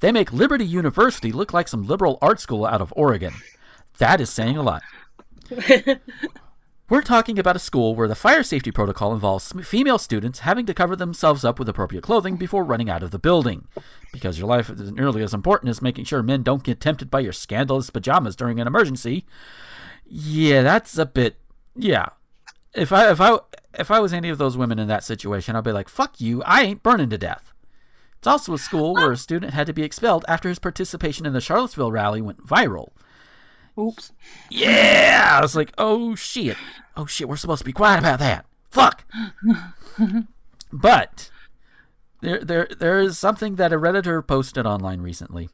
[0.00, 3.34] They make Liberty University look like some liberal art school out of Oregon.
[3.98, 4.82] That is saying a lot.
[6.88, 10.74] We're talking about a school where the fire safety protocol involves female students having to
[10.74, 13.68] cover themselves up with appropriate clothing before running out of the building.
[14.12, 17.20] Because your life isn't nearly as important as making sure men don't get tempted by
[17.20, 19.24] your scandalous pajamas during an emergency.
[20.10, 21.36] Yeah, that's a bit.
[21.76, 22.08] Yeah,
[22.74, 23.38] if I if I
[23.74, 26.42] if I was any of those women in that situation, I'd be like, "Fuck you!
[26.42, 27.52] I ain't burning to death."
[28.18, 31.32] It's also a school where a student had to be expelled after his participation in
[31.32, 32.88] the Charlottesville rally went viral.
[33.78, 34.12] Oops.
[34.50, 36.56] Yeah, I was like, "Oh shit!
[36.96, 37.28] Oh shit!
[37.28, 39.04] We're supposed to be quiet about that." Fuck.
[40.72, 41.30] but
[42.20, 45.50] there there there is something that a redditor posted online recently.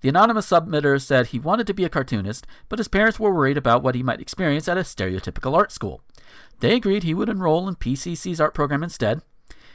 [0.00, 3.56] The anonymous submitter said he wanted to be a cartoonist, but his parents were worried
[3.56, 6.02] about what he might experience at a stereotypical art school.
[6.60, 9.22] They agreed he would enroll in PCC's art program instead.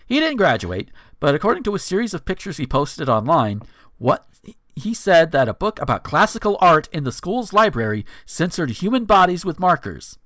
[0.05, 3.61] He didn't graduate, but according to a series of pictures he posted online,
[3.97, 4.27] what
[4.75, 9.45] he said that a book about classical art in the school's library censored human bodies
[9.45, 10.17] with markers,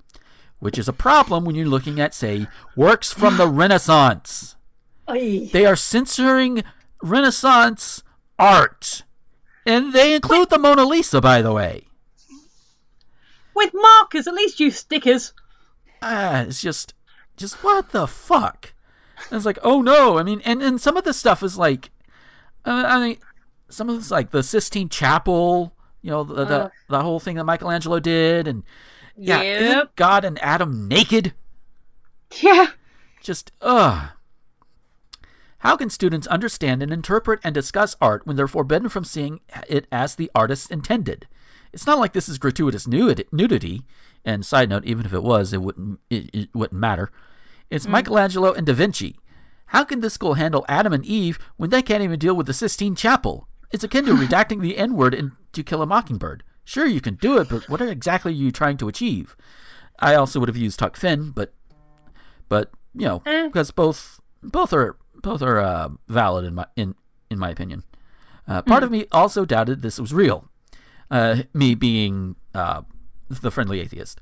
[0.60, 4.56] which is a problem when you're looking at, say, works from the Renaissance.
[5.10, 5.50] Oy.
[5.52, 6.64] They are censoring
[7.02, 8.04] Renaissance
[8.40, 9.04] art.
[9.66, 11.86] And they include the Mona Lisa, by the way.
[13.56, 15.34] With markers, at least use stickers.
[16.02, 16.94] Ah, it's just,
[17.38, 18.74] just what the fuck?
[19.30, 20.18] And it's like, oh no.
[20.20, 21.90] I mean, and, and some of the stuff is like,
[22.66, 23.18] uh, I mean,
[23.70, 26.70] some of this like the Sistine Chapel, you know, the the, Uh.
[26.90, 28.64] the whole thing that Michelangelo did, and
[29.18, 29.96] yeah, Yep.
[29.96, 31.34] God and Adam naked?
[32.42, 32.68] Yeah.
[33.22, 34.10] Just ugh.
[35.60, 39.88] How can students understand and interpret and discuss art when they're forbidden from seeing it
[39.92, 41.28] as the artist intended?
[41.74, 43.82] It's not like this is gratuitous nudity.
[44.24, 47.12] And side note, even if it was, it wouldn't it, it wouldn't matter.
[47.70, 49.18] It's Michelangelo and Da Vinci.
[49.68, 52.54] How can this school handle Adam and Eve when they can't even deal with the
[52.54, 53.48] Sistine Chapel?
[53.72, 56.44] It's akin to redacting the N word in To Kill a Mockingbird.
[56.64, 59.36] Sure, you can do it, but what exactly are you trying to achieve?
[60.00, 61.54] I also would have used Huck Finn, but
[62.50, 63.48] but you know Eh.
[63.48, 66.96] because both both are both are uh, valid in my in
[67.30, 67.84] in my opinion.
[68.48, 70.48] Uh, part of me also doubted this was real.
[71.10, 72.84] Uh, me being uh,
[73.30, 74.22] the friendly atheist,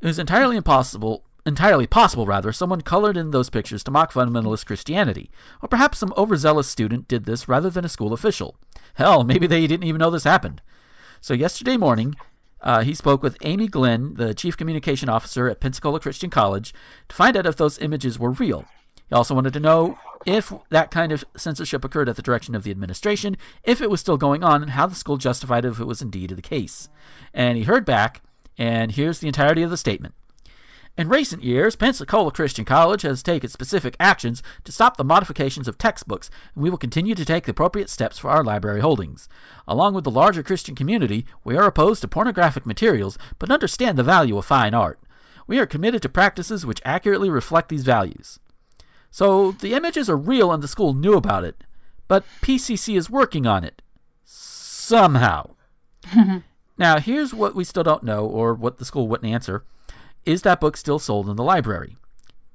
[0.00, 1.24] it was entirely impossible.
[1.46, 5.30] Entirely possible, rather, someone colored in those pictures to mock fundamentalist Christianity.
[5.62, 8.56] Or perhaps some overzealous student did this rather than a school official.
[8.94, 10.60] Hell, maybe they didn't even know this happened.
[11.22, 12.14] So, yesterday morning,
[12.60, 16.74] uh, he spoke with Amy Glenn, the chief communication officer at Pensacola Christian College,
[17.08, 18.66] to find out if those images were real.
[19.08, 22.62] He also wanted to know if that kind of censorship occurred at the direction of
[22.62, 25.80] the administration, if it was still going on, and how the school justified it if
[25.80, 26.88] it was indeed the case.
[27.32, 28.22] And he heard back,
[28.58, 30.14] and here's the entirety of the statement.
[30.98, 35.78] In recent years, Pensacola Christian College has taken specific actions to stop the modifications of
[35.78, 39.28] textbooks, and we will continue to take the appropriate steps for our library holdings.
[39.66, 44.02] Along with the larger Christian community, we are opposed to pornographic materials, but understand the
[44.02, 45.00] value of fine art.
[45.46, 48.38] We are committed to practices which accurately reflect these values.
[49.10, 51.64] So, the images are real and the school knew about it,
[52.06, 53.82] but PCC is working on it.
[54.24, 55.50] Somehow.
[56.78, 59.64] now, here's what we still don't know, or what the school wouldn't answer.
[60.24, 61.96] Is that book still sold in the library?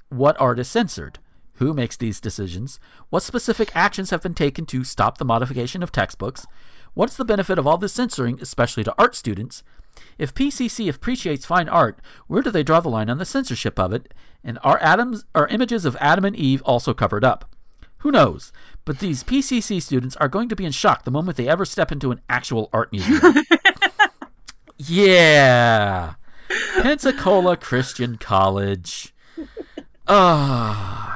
[0.10, 1.20] What art is censored?
[1.56, 2.80] Who makes these decisions?
[3.10, 6.46] What specific actions have been taken to stop the modification of textbooks?
[6.94, 9.64] What's the benefit of all this censoring, especially to art students?
[10.18, 13.94] If PCC appreciates fine art, where do they draw the line on the censorship of
[13.94, 14.14] it?
[14.44, 17.50] And are atoms are images of Adam and Eve also covered up?
[18.00, 18.52] Who knows?
[18.86, 21.92] But these PCC students are going to be in shock the moment they ever step
[21.92, 23.44] into an actual art museum.
[24.78, 26.14] yeah.
[26.82, 29.14] Pensacola Christian College.
[30.08, 31.16] Ah.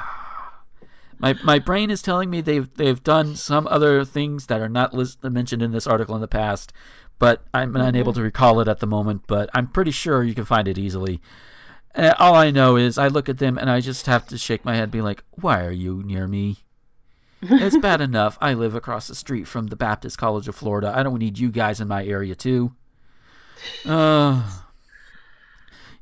[1.19, 4.93] My, my brain is telling me they've they've done some other things that are not
[4.93, 6.71] list, mentioned in this article in the past,
[7.19, 7.81] but I'm mm-hmm.
[7.81, 9.23] unable to recall it at the moment.
[9.27, 11.21] But I'm pretty sure you can find it easily.
[11.93, 14.63] Uh, all I know is I look at them and I just have to shake
[14.63, 16.57] my head, and be like, "Why are you near me?"
[17.41, 20.93] it's bad enough I live across the street from the Baptist College of Florida.
[20.95, 22.73] I don't need you guys in my area too.
[23.85, 24.43] Uh,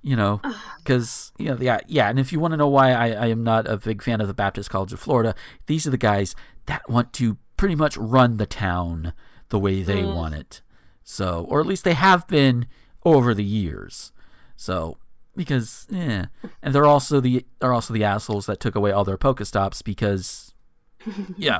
[0.01, 0.41] you know,
[0.77, 2.09] because you know, yeah, yeah.
[2.09, 4.27] And if you want to know why I, I am not a big fan of
[4.27, 5.35] the Baptist College of Florida,
[5.67, 9.13] these are the guys that want to pretty much run the town
[9.49, 10.13] the way they mm.
[10.13, 10.61] want it.
[11.09, 12.67] So, or at least they have been
[13.05, 14.11] over the years.
[14.57, 14.97] So,
[15.37, 16.25] because yeah,
[16.61, 20.53] and they're also the they're also the assholes that took away all their Pokestops because
[21.37, 21.59] yeah.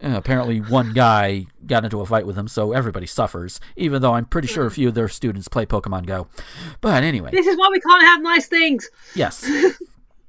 [0.00, 3.58] Uh, apparently, one guy got into a fight with him, so everybody suffers.
[3.76, 6.28] Even though I'm pretty sure a few of their students play Pokemon Go.
[6.80, 8.88] But anyway, this is why we can't have nice things.
[9.16, 9.50] Yes.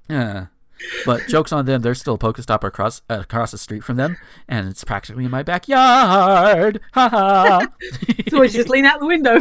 [0.10, 0.46] uh,
[1.06, 1.82] but jokes on them.
[1.82, 4.18] There's still a Pokestop across uh, across the street from them,
[4.48, 6.82] and it's practically in my backyard.
[6.94, 7.68] Ha ha.
[8.30, 9.40] so we just lean out the window.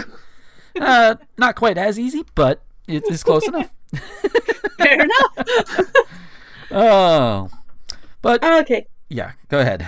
[0.81, 3.75] uh, not quite as easy, but it's close enough.
[4.79, 5.93] Fair enough.
[6.71, 7.51] oh,
[8.23, 8.87] but okay.
[9.09, 9.87] Yeah, go ahead.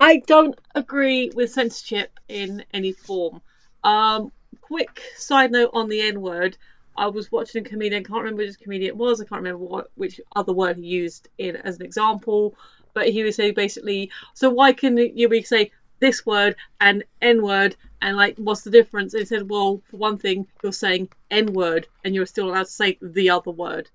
[0.00, 3.40] I don't agree with censorship in any form.
[3.84, 6.56] Um, quick side note on the N word.
[6.98, 9.64] I was watching a comedian, I can't remember which comedian it was, I can't remember
[9.64, 12.54] what which other word he used in as an example,
[12.92, 15.70] but he was saying basically, so why can you we say
[16.00, 19.14] this word and N word and like what's the difference?
[19.14, 22.66] And he said, Well, for one thing, you're saying N word and you're still allowed
[22.66, 23.88] to say the other word.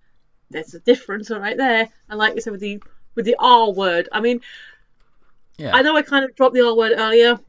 [0.50, 1.90] There's a difference right there.
[2.10, 2.82] And like you said with the
[3.16, 4.10] with the R word.
[4.12, 4.42] I mean,
[5.58, 5.76] yeah.
[5.76, 7.40] I know I kind of dropped the R word earlier.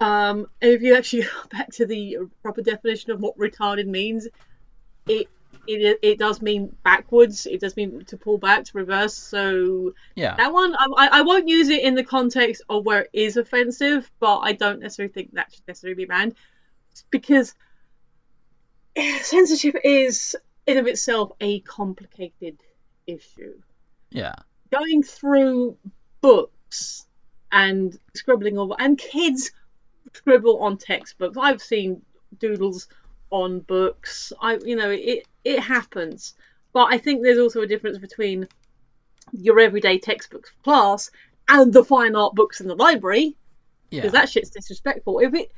[0.00, 4.28] Um, if you actually go back to the proper definition of what retarded means,
[5.06, 5.28] it
[5.66, 7.46] it it does mean backwards.
[7.46, 9.14] It does mean to pull back, to reverse.
[9.14, 13.10] So yeah, that one I, I won't use it in the context of where it
[13.12, 16.34] is offensive, but I don't necessarily think that should necessarily be banned
[17.10, 17.54] because
[19.22, 20.36] censorship is
[20.66, 22.58] in of itself a complicated
[23.06, 23.54] issue.
[24.10, 24.34] Yeah
[24.74, 25.76] going through
[26.20, 27.06] books
[27.52, 29.52] and scribbling over, and kids
[30.12, 31.36] scribble on textbooks.
[31.40, 32.02] I've seen
[32.38, 32.88] doodles
[33.34, 34.32] on books.
[34.40, 36.34] I, you know, it it happens.
[36.72, 38.48] But I think there's also a difference between
[39.32, 41.10] your everyday textbooks class
[41.48, 43.36] and the fine art books in the library.
[43.90, 44.20] Because yeah.
[44.20, 45.18] that shit's disrespectful.
[45.18, 45.52] If it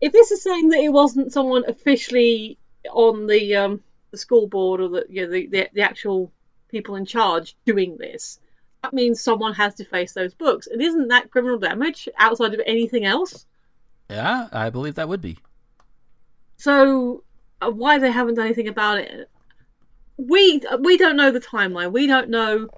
[0.00, 2.58] if this is saying that it wasn't someone officially
[2.90, 6.32] on the um the school board or the you know, the, the, the actual
[6.68, 8.40] people in charge doing this.
[8.82, 10.66] That means someone has to face those books.
[10.66, 13.46] And isn't that criminal damage outside of anything else?
[14.10, 15.38] Yeah, I believe that would be.
[16.56, 17.22] So
[17.60, 19.28] uh, why they haven't done anything about it?
[20.16, 21.92] We we don't know the timeline.
[21.92, 22.68] We don't know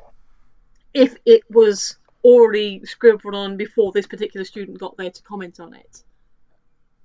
[0.95, 5.75] if it was already scribbled on before this particular student got there to comment on
[5.75, 6.03] it.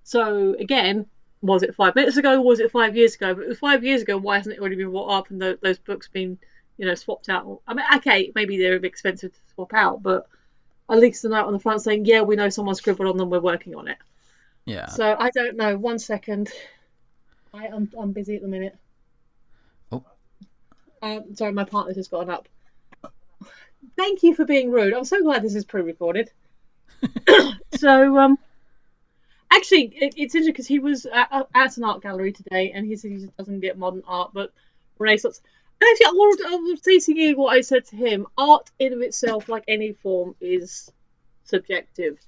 [0.04, 1.06] So again,
[1.42, 2.42] was it five minutes ago?
[2.42, 3.36] Was it five years ago?
[3.36, 4.18] But it was five years ago.
[4.18, 6.40] Why hasn't it already been brought up and the, those books been
[6.82, 7.62] you know, swapped out.
[7.68, 10.28] I mean, okay, maybe they're expensive to swap out, but
[10.90, 13.30] at least the note on the front saying, yeah, we know someone scribbled on them,
[13.30, 13.98] we're working on it.
[14.66, 14.88] Yeah.
[14.88, 15.78] So I don't know.
[15.78, 16.52] One second.
[17.54, 18.78] I am I'm busy at the minute.
[19.92, 20.04] Oh.
[21.02, 22.48] Um, sorry, my partner just gotten up.
[23.98, 24.94] Thank you for being rude.
[24.94, 26.32] I'm so glad this is pre-recorded.
[27.78, 28.38] so, um,
[29.52, 32.96] actually, it, it's interesting because he was at, at, an art gallery today, and he
[32.96, 34.54] said he just doesn't get modern art, but
[34.98, 35.42] Renaissance.
[35.82, 38.28] Actually, I was, I was teasing you what I said to him.
[38.38, 40.92] Art in of itself, like any form, is
[41.44, 42.20] subjective.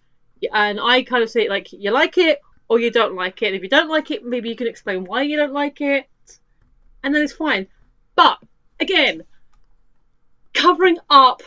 [0.52, 3.48] And I kind of say like you like it or you don't like it.
[3.48, 6.08] And if you don't like it, maybe you can explain why you don't like it.
[7.04, 7.68] And then it's fine.
[8.16, 8.40] But
[8.80, 9.24] again,
[10.54, 11.44] covering up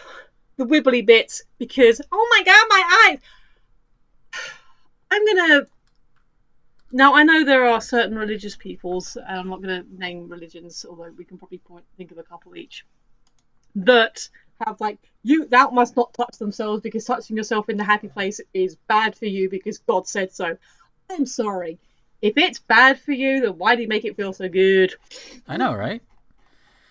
[0.57, 3.19] the wibbly bits because oh my god, my eyes.
[5.11, 5.67] I'm gonna
[6.93, 11.11] now, I know there are certain religious peoples, and I'm not to name religions, although
[11.17, 12.87] we can probably point, think of a couple each,
[13.75, 14.29] that
[14.61, 18.41] have like you thou must not touch themselves because touching yourself in the happy place
[18.55, 20.57] is bad for you because God said so.
[21.11, 21.79] I'm sorry.
[22.23, 24.95] If it's bad for you, then why do you make it feel so good?
[25.47, 26.03] I know, right?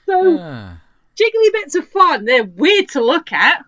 [0.06, 0.74] So, uh.
[1.16, 2.26] jiggly bits are fun.
[2.26, 3.66] They're weird to look at.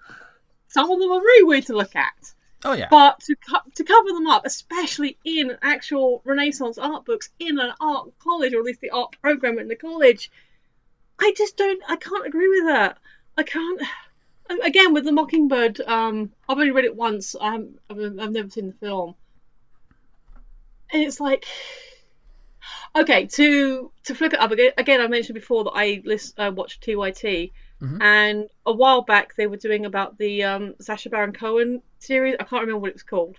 [0.68, 2.34] Some of them are really weird to look at.
[2.64, 2.88] Oh yeah.
[2.90, 7.72] But to co- to cover them up, especially in actual Renaissance art books in an
[7.80, 10.32] art college, or at least the art program in the college,
[11.20, 11.82] I just don't.
[11.88, 12.98] I can't agree with that.
[13.38, 13.82] I can't.
[14.64, 17.36] Again, with the Mockingbird, um, I've only read it once.
[17.40, 19.16] I haven't, I've, I've never seen the film,
[20.92, 21.46] and it's like,
[22.98, 24.72] okay, to to flip it up again.
[24.78, 28.02] Again, I mentioned before that I list, uh, watched TYT, Mhm.
[28.02, 32.36] and a while back they were doing about the um, Sacha Baron Cohen series.
[32.40, 33.38] I can't remember what it was called,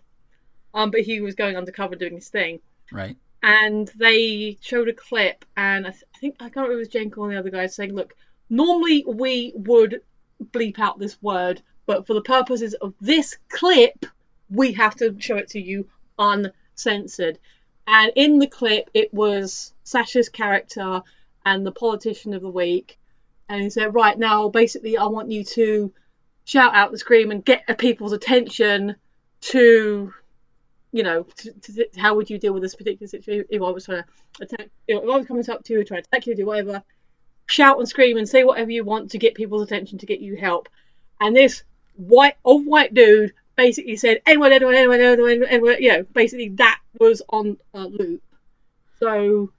[0.75, 2.61] um, but he was going undercover doing his thing
[2.93, 3.17] Right.
[3.43, 7.01] and they showed a clip, and I, th- I think I can't remember if it
[7.01, 8.15] was Jenko and the other guy saying, "Look,
[8.51, 10.03] normally we would
[10.43, 14.07] bleep out this word, but for the purposes of this clip,
[14.51, 15.89] we have to show it to you
[16.19, 17.39] uncensored."
[17.87, 21.03] And in the clip, it was Sacha's character
[21.45, 22.99] and the politician of the week,
[23.49, 25.93] and he said, "Right now, basically, I want you to
[26.45, 28.97] shout out the scream and get people's attention
[29.53, 30.13] to."
[30.91, 33.85] you know, to, to, how would you deal with this particular situation if I was
[33.85, 36.47] trying to attack, if I was coming up to you, trying to attack you, do
[36.47, 36.83] whatever,
[37.49, 40.37] shout and scream and say whatever you want to get people's attention, to get you
[40.37, 40.69] help.
[41.21, 41.63] And this
[41.97, 46.79] white, old white dude basically said, anyone, anyone, anyone, anyone, anyone, you know, basically that
[47.01, 48.23] was on a loop.
[49.01, 49.51] So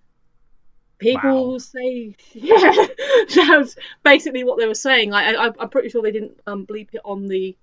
[0.99, 1.57] people Wow.
[1.57, 2.87] say, yeah,
[3.35, 5.09] that's basically what they were saying.
[5.09, 7.57] Like, I, I'm pretty sure they didn't um, bleep it on the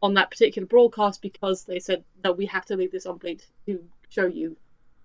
[0.00, 3.42] on that particular broadcast because they said that we have to leave this on bleep
[3.66, 4.56] to show you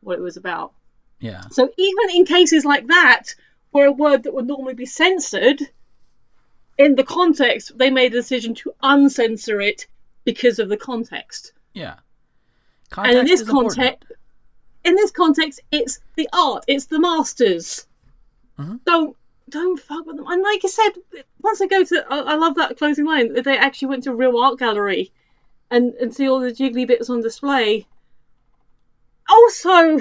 [0.02, 0.74] what it was about.
[1.20, 1.42] Yeah.
[1.50, 3.34] So even in cases like that,
[3.74, 5.60] where a word that would normally be censored,
[6.78, 9.88] in the context, they made a decision to uncensor it
[10.24, 11.54] because of the context.
[11.74, 11.96] Yeah.
[12.98, 13.76] and in this important.
[13.76, 14.12] context,
[14.84, 17.88] in this context, it's the art, it's the masters.
[18.60, 18.80] Mhm.
[18.86, 19.18] Don't
[19.50, 20.28] don't fuck with them.
[20.28, 20.92] And like I said,
[21.42, 23.34] once I go to, I, I love that closing line.
[23.34, 25.12] that They actually went to a real art gallery,
[25.70, 27.88] and and see all the jiggly bits on display.
[29.28, 30.00] Also,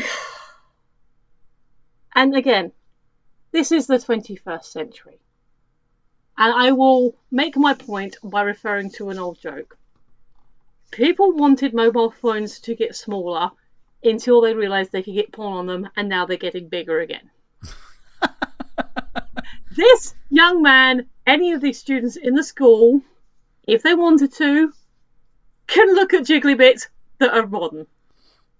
[2.14, 2.72] and again,
[3.52, 5.18] this is the 21st century.
[6.36, 9.76] And I will make my point by referring to an old joke.
[10.90, 13.50] People wanted mobile phones to get smaller
[14.02, 17.30] until they realized they could get porn on them, and now they're getting bigger again.
[19.76, 23.00] this young man, any of these students in the school,
[23.66, 24.72] if they wanted to,
[25.66, 26.88] can look at jiggly bits
[27.18, 27.86] that are modern,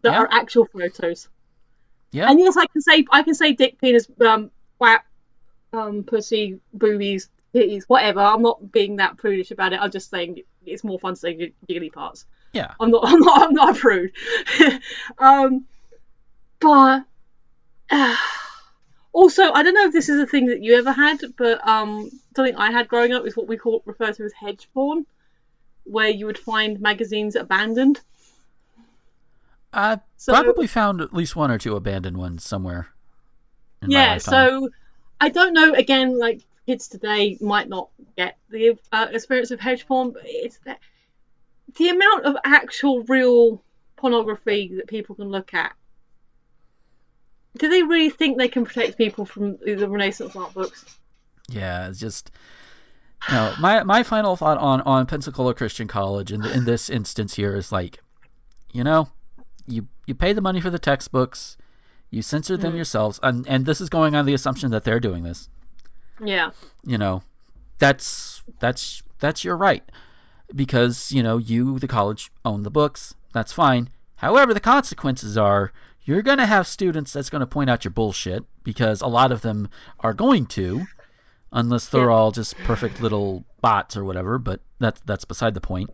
[0.02, 0.20] that Yeah.
[0.20, 1.28] are actual photos.
[2.12, 2.30] Yeah.
[2.30, 4.50] And yes, I can say I can say dick, penis, um,
[4.82, 5.06] whap,
[5.72, 8.18] um, pussy, boobies, titties, whatever.
[8.20, 9.80] I'm not being that prudish about it.
[9.80, 12.26] I'm just saying it's more fun to say jig- parts.
[12.52, 12.74] Yeah.
[12.80, 13.04] I'm not.
[13.06, 13.42] I'm not.
[13.48, 14.12] I'm not a prude.
[15.18, 15.64] um,
[16.58, 17.04] but
[17.90, 18.16] uh,
[19.12, 22.10] also, I don't know if this is a thing that you ever had, but um,
[22.34, 25.06] something I had growing up is what we call refer to as hedge porn,
[25.84, 28.00] where you would find magazines abandoned.
[29.72, 32.88] I So- probably found at least one or two abandoned ones somewhere.
[33.86, 34.18] Yeah.
[34.18, 34.70] So
[35.20, 35.74] I don't know.
[35.74, 40.58] Again, like kids today might not get the uh, experience of hedge porn, but it's
[40.64, 40.78] that
[41.76, 43.62] the amount of actual real
[43.96, 45.72] pornography that people can look at.
[47.58, 50.84] Do they really think they can protect people from the Renaissance art books?
[51.48, 52.30] Yeah, it's just
[53.30, 53.54] no.
[53.60, 57.70] My my final thought on on Pensacola Christian College in in this instance here is
[57.70, 58.00] like,
[58.72, 59.08] you know,
[59.66, 61.56] you you pay the money for the textbooks,
[62.12, 62.76] you censor them hmm.
[62.76, 65.48] yourselves, and and this is going on the assumption that they're doing this.
[66.22, 66.50] Yeah.
[66.84, 67.22] You know,
[67.78, 69.82] that's that's that's your right
[70.54, 73.14] because you know you the college own the books.
[73.32, 73.88] That's fine.
[74.16, 75.72] However, the consequences are
[76.04, 79.32] you're going to have students that's going to point out your bullshit because a lot
[79.32, 80.82] of them are going to
[81.50, 82.14] unless they're Yeah.
[82.14, 85.88] all just perfect little bots or whatever, but that's that's beside the point.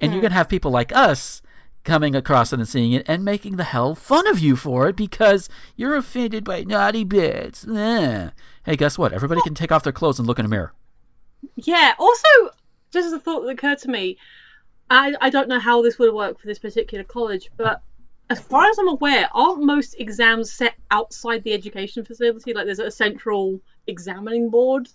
[0.00, 0.26] And you're hmm.
[0.26, 1.42] going to have people like us
[1.84, 4.96] coming across it and seeing it and making the hell fun of you for it
[4.96, 7.66] because you're offended by naughty bits.
[7.66, 8.30] Eh.
[8.64, 9.12] Hey, guess what?
[9.12, 10.72] Everybody can take off their clothes and look in a mirror.
[11.56, 11.94] Yeah.
[11.98, 12.28] Also,
[12.90, 14.18] just as a thought that occurred to me,
[14.90, 17.82] I I don't know how this would work for this particular college, but
[18.28, 22.52] as far as I'm aware, aren't most exams set outside the education facility?
[22.52, 24.88] Like there's a central examining board,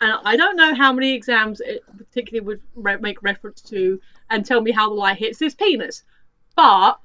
[0.00, 4.00] and I don't know how many exams it particularly would re- make reference to
[4.34, 6.02] and tell me how the light hits his penis,
[6.56, 6.98] but.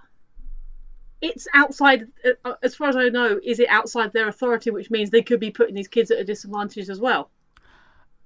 [1.22, 2.08] It's outside,
[2.46, 5.42] uh, as far as I know, is it outside their authority, which means they could
[5.42, 7.30] be putting these kids at a disadvantage as well.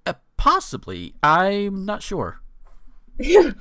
[0.05, 1.15] Uh, possibly.
[1.23, 2.39] I'm not sure.
[3.17, 3.51] yeah.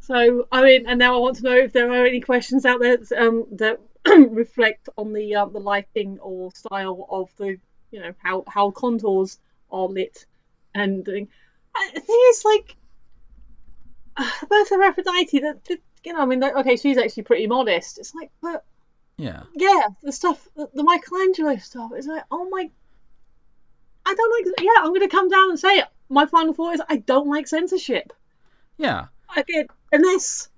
[0.00, 2.80] So I mean, and now I want to know if there are any questions out
[2.80, 7.56] there um, that reflect on the um, the lighting or style of the
[7.92, 9.38] you know how how contours
[9.70, 10.26] are lit
[10.74, 11.28] and thing.
[11.94, 12.76] The thing is, like,
[14.16, 15.38] uh, Birth of Aphrodite.
[15.40, 17.98] That, that you know, I mean, like, okay, she's actually pretty modest.
[17.98, 18.64] It's like, but
[19.16, 19.44] Yeah.
[19.54, 21.92] yeah, the stuff, the, the Michelangelo stuff.
[21.94, 22.68] It's like, oh my,
[24.04, 24.54] I don't like.
[24.60, 25.86] Yeah, I'm gonna come down and say it.
[26.08, 28.12] My final thought is, I don't like censorship.
[28.76, 29.06] Yeah.
[29.36, 30.48] Again, unless,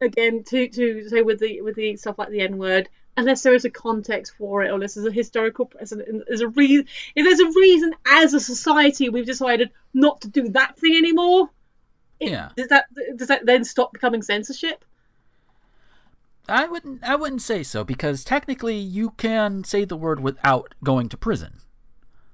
[0.00, 3.54] again, to to say with the with the stuff like the N word, unless there
[3.54, 6.86] is a context for it, or unless there's a historical precedent, there's a reason.
[7.16, 11.50] If there's a reason as a society we've decided not to do that thing anymore,
[12.20, 12.50] it- Yeah.
[12.56, 14.84] does that does that then stop becoming censorship?
[16.48, 21.08] I wouldn't I wouldn't say so because technically you can say the word without going
[21.10, 21.58] to prison.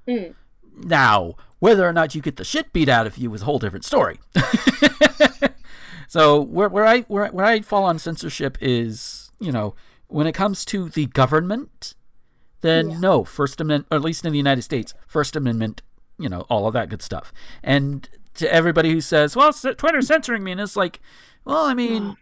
[0.06, 0.34] Mm.
[0.76, 3.58] Now, whether or not you get the shit beat out of you is a whole
[3.58, 4.20] different story.
[6.08, 9.74] so where where I where, where I fall on censorship is, you know,
[10.08, 11.94] when it comes to the government,
[12.60, 12.98] then Yeah.
[13.00, 15.82] no, First Amendment, or at least in the United States, First Amendment,
[16.18, 17.32] you know, all of that good stuff.
[17.62, 21.00] And to everybody who says, "Well, Twitter's censoring me," and it's like,
[21.44, 22.16] well, I mean,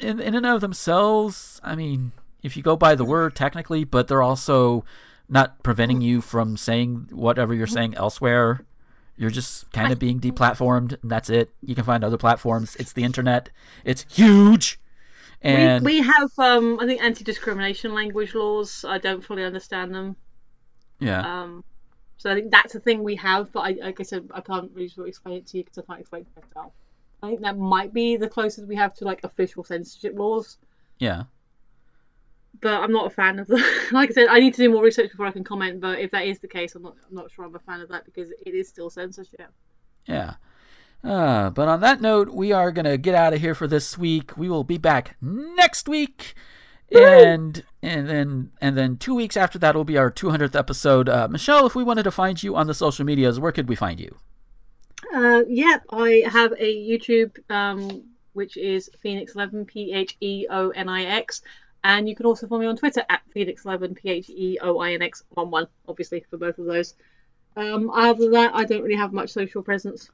[0.00, 2.12] in, in and of themselves, I mean,
[2.42, 4.84] if you go by the word technically, but they're also
[5.28, 8.64] not preventing you from saying whatever you're saying elsewhere.
[9.16, 11.54] You're just kind of being deplatformed, and that's it.
[11.62, 12.74] You can find other platforms.
[12.80, 13.48] It's the internet.
[13.84, 14.80] It's huge.
[15.40, 18.84] And we, we have, um, I think, anti-discrimination language laws.
[18.86, 20.16] I don't fully understand them.
[20.98, 21.62] yeah, Um,
[22.16, 24.70] so I think that's a thing we have, but I, like I said, I can't
[24.74, 26.72] really sort of explain it to you because I can't explain it myself.
[27.22, 30.58] I think that might be the closest we have to like official censorship laws,
[30.98, 31.24] yeah,
[32.60, 33.62] but I'm not a fan of them.
[33.92, 35.80] like I said, I need to do more research before I can comment.
[35.80, 37.88] But if that is the case, I'm not, I'm not sure I'm a fan of
[37.90, 39.52] that because it is still censorship.
[40.06, 40.34] yeah.
[41.02, 44.38] Uh, but on that note, we are gonna get out of here for this week.
[44.38, 46.34] We will be back next week,
[46.90, 51.08] and and then and then two weeks after that will be our 200th episode.
[51.08, 53.76] Uh, Michelle, if we wanted to find you on the social medias, where could we
[53.76, 54.16] find you?
[55.12, 60.88] Uh, yeah, I have a YouTube, um, which is Phoenix11, P H E O N
[60.88, 61.42] I X,
[61.82, 64.92] and you can also follow me on Twitter at Phoenix11, P H E O I
[64.92, 66.94] N X, one one, obviously for both of those.
[67.56, 70.10] Um, other than that, I don't really have much social presence,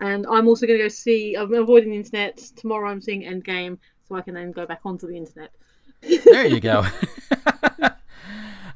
[0.00, 1.34] and I'm also going to go see.
[1.34, 2.90] I'm avoiding the internet tomorrow.
[2.90, 3.78] I'm seeing Endgame,
[4.08, 5.50] so I can then go back onto the internet.
[6.24, 6.84] There you go.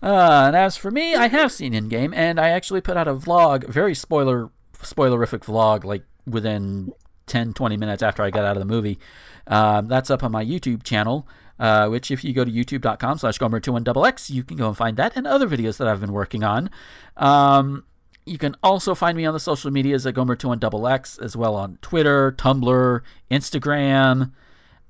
[0.01, 3.15] Uh, and as for me, I have seen Endgame, and I actually put out a
[3.15, 6.93] vlog, very spoiler spoilerific vlog, like within
[7.27, 8.99] 10, 20 minutes after I got out of the movie.
[9.49, 11.27] Um, that's up on my YouTube channel,
[11.59, 15.17] uh, which if you go to youtube.com slash gomer21xx, you can go and find that
[15.17, 16.71] and other videos that I've been working on.
[17.17, 17.85] Um,
[18.25, 22.31] you can also find me on the social medias at gomer21xx, as well on Twitter,
[22.33, 23.01] Tumblr,
[23.31, 24.33] Instagram,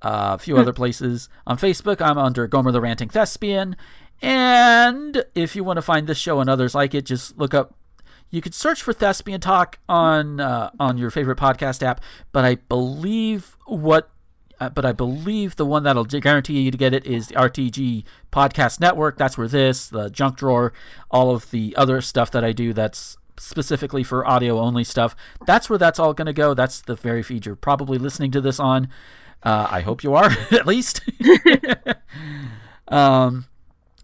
[0.02, 1.28] uh, a few other places.
[1.46, 3.76] On Facebook, I'm under Gomer the Ranting Thespian.
[4.20, 7.74] And if you want to find this show and others like it, just look up.
[8.30, 12.00] You could search for Thespian Talk on uh, on your favorite podcast app,
[12.32, 14.10] but I believe what.
[14.60, 18.02] Uh, but I believe the one that'll guarantee you to get it is the RTG
[18.32, 19.16] Podcast Network.
[19.16, 20.72] That's where this, the Junk Drawer,
[21.12, 25.14] all of the other stuff that I do that's specifically for audio only stuff.
[25.46, 26.54] That's where that's all going to go.
[26.54, 28.88] That's the very feed you're probably listening to this on.
[29.42, 31.00] Uh, I hope you are, at least.
[32.88, 33.46] um,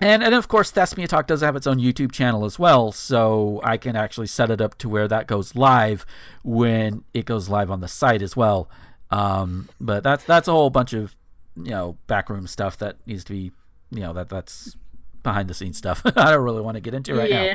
[0.01, 3.61] and and of course, Thespian Talk does have its own YouTube channel as well, so
[3.62, 6.05] I can actually set it up to where that goes live
[6.43, 8.68] when it goes live on the site as well.
[9.11, 11.14] Um, but that's that's a whole bunch of
[11.57, 13.53] you know backroom stuff that needs to be
[13.91, 14.76] you know that that's
[15.22, 16.03] behind the scenes stuff.
[16.16, 17.55] I don't really want to get into right now.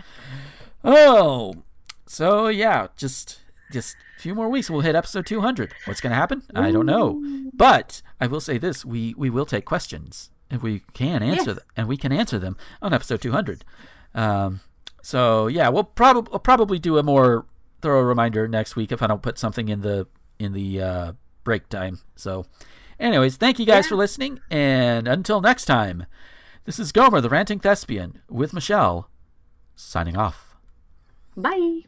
[0.83, 1.55] Oh,
[2.05, 3.39] so yeah, just
[3.71, 5.73] just a few more weeks, we'll hit episode 200.
[5.85, 6.43] What's going to happen?
[6.55, 7.21] I don't know,
[7.53, 11.55] but I will say this: we we will take questions if we can answer Yes.
[11.57, 13.63] them, and we can answer them on episode 200.
[14.15, 14.61] Um,
[15.01, 17.45] so yeah, we'll probably we'll probably do a more
[17.81, 20.07] thorough reminder next week if I don't put something in the
[20.39, 21.11] in the uh,
[21.43, 21.99] break time.
[22.15, 22.45] So,
[22.99, 23.89] anyways, thank you guys Yeah.
[23.89, 26.05] for listening, and until next time,
[26.65, 29.09] this is Gomer, the ranting thespian, with Michelle,
[29.75, 30.55] signing off.
[31.37, 31.81] Bye.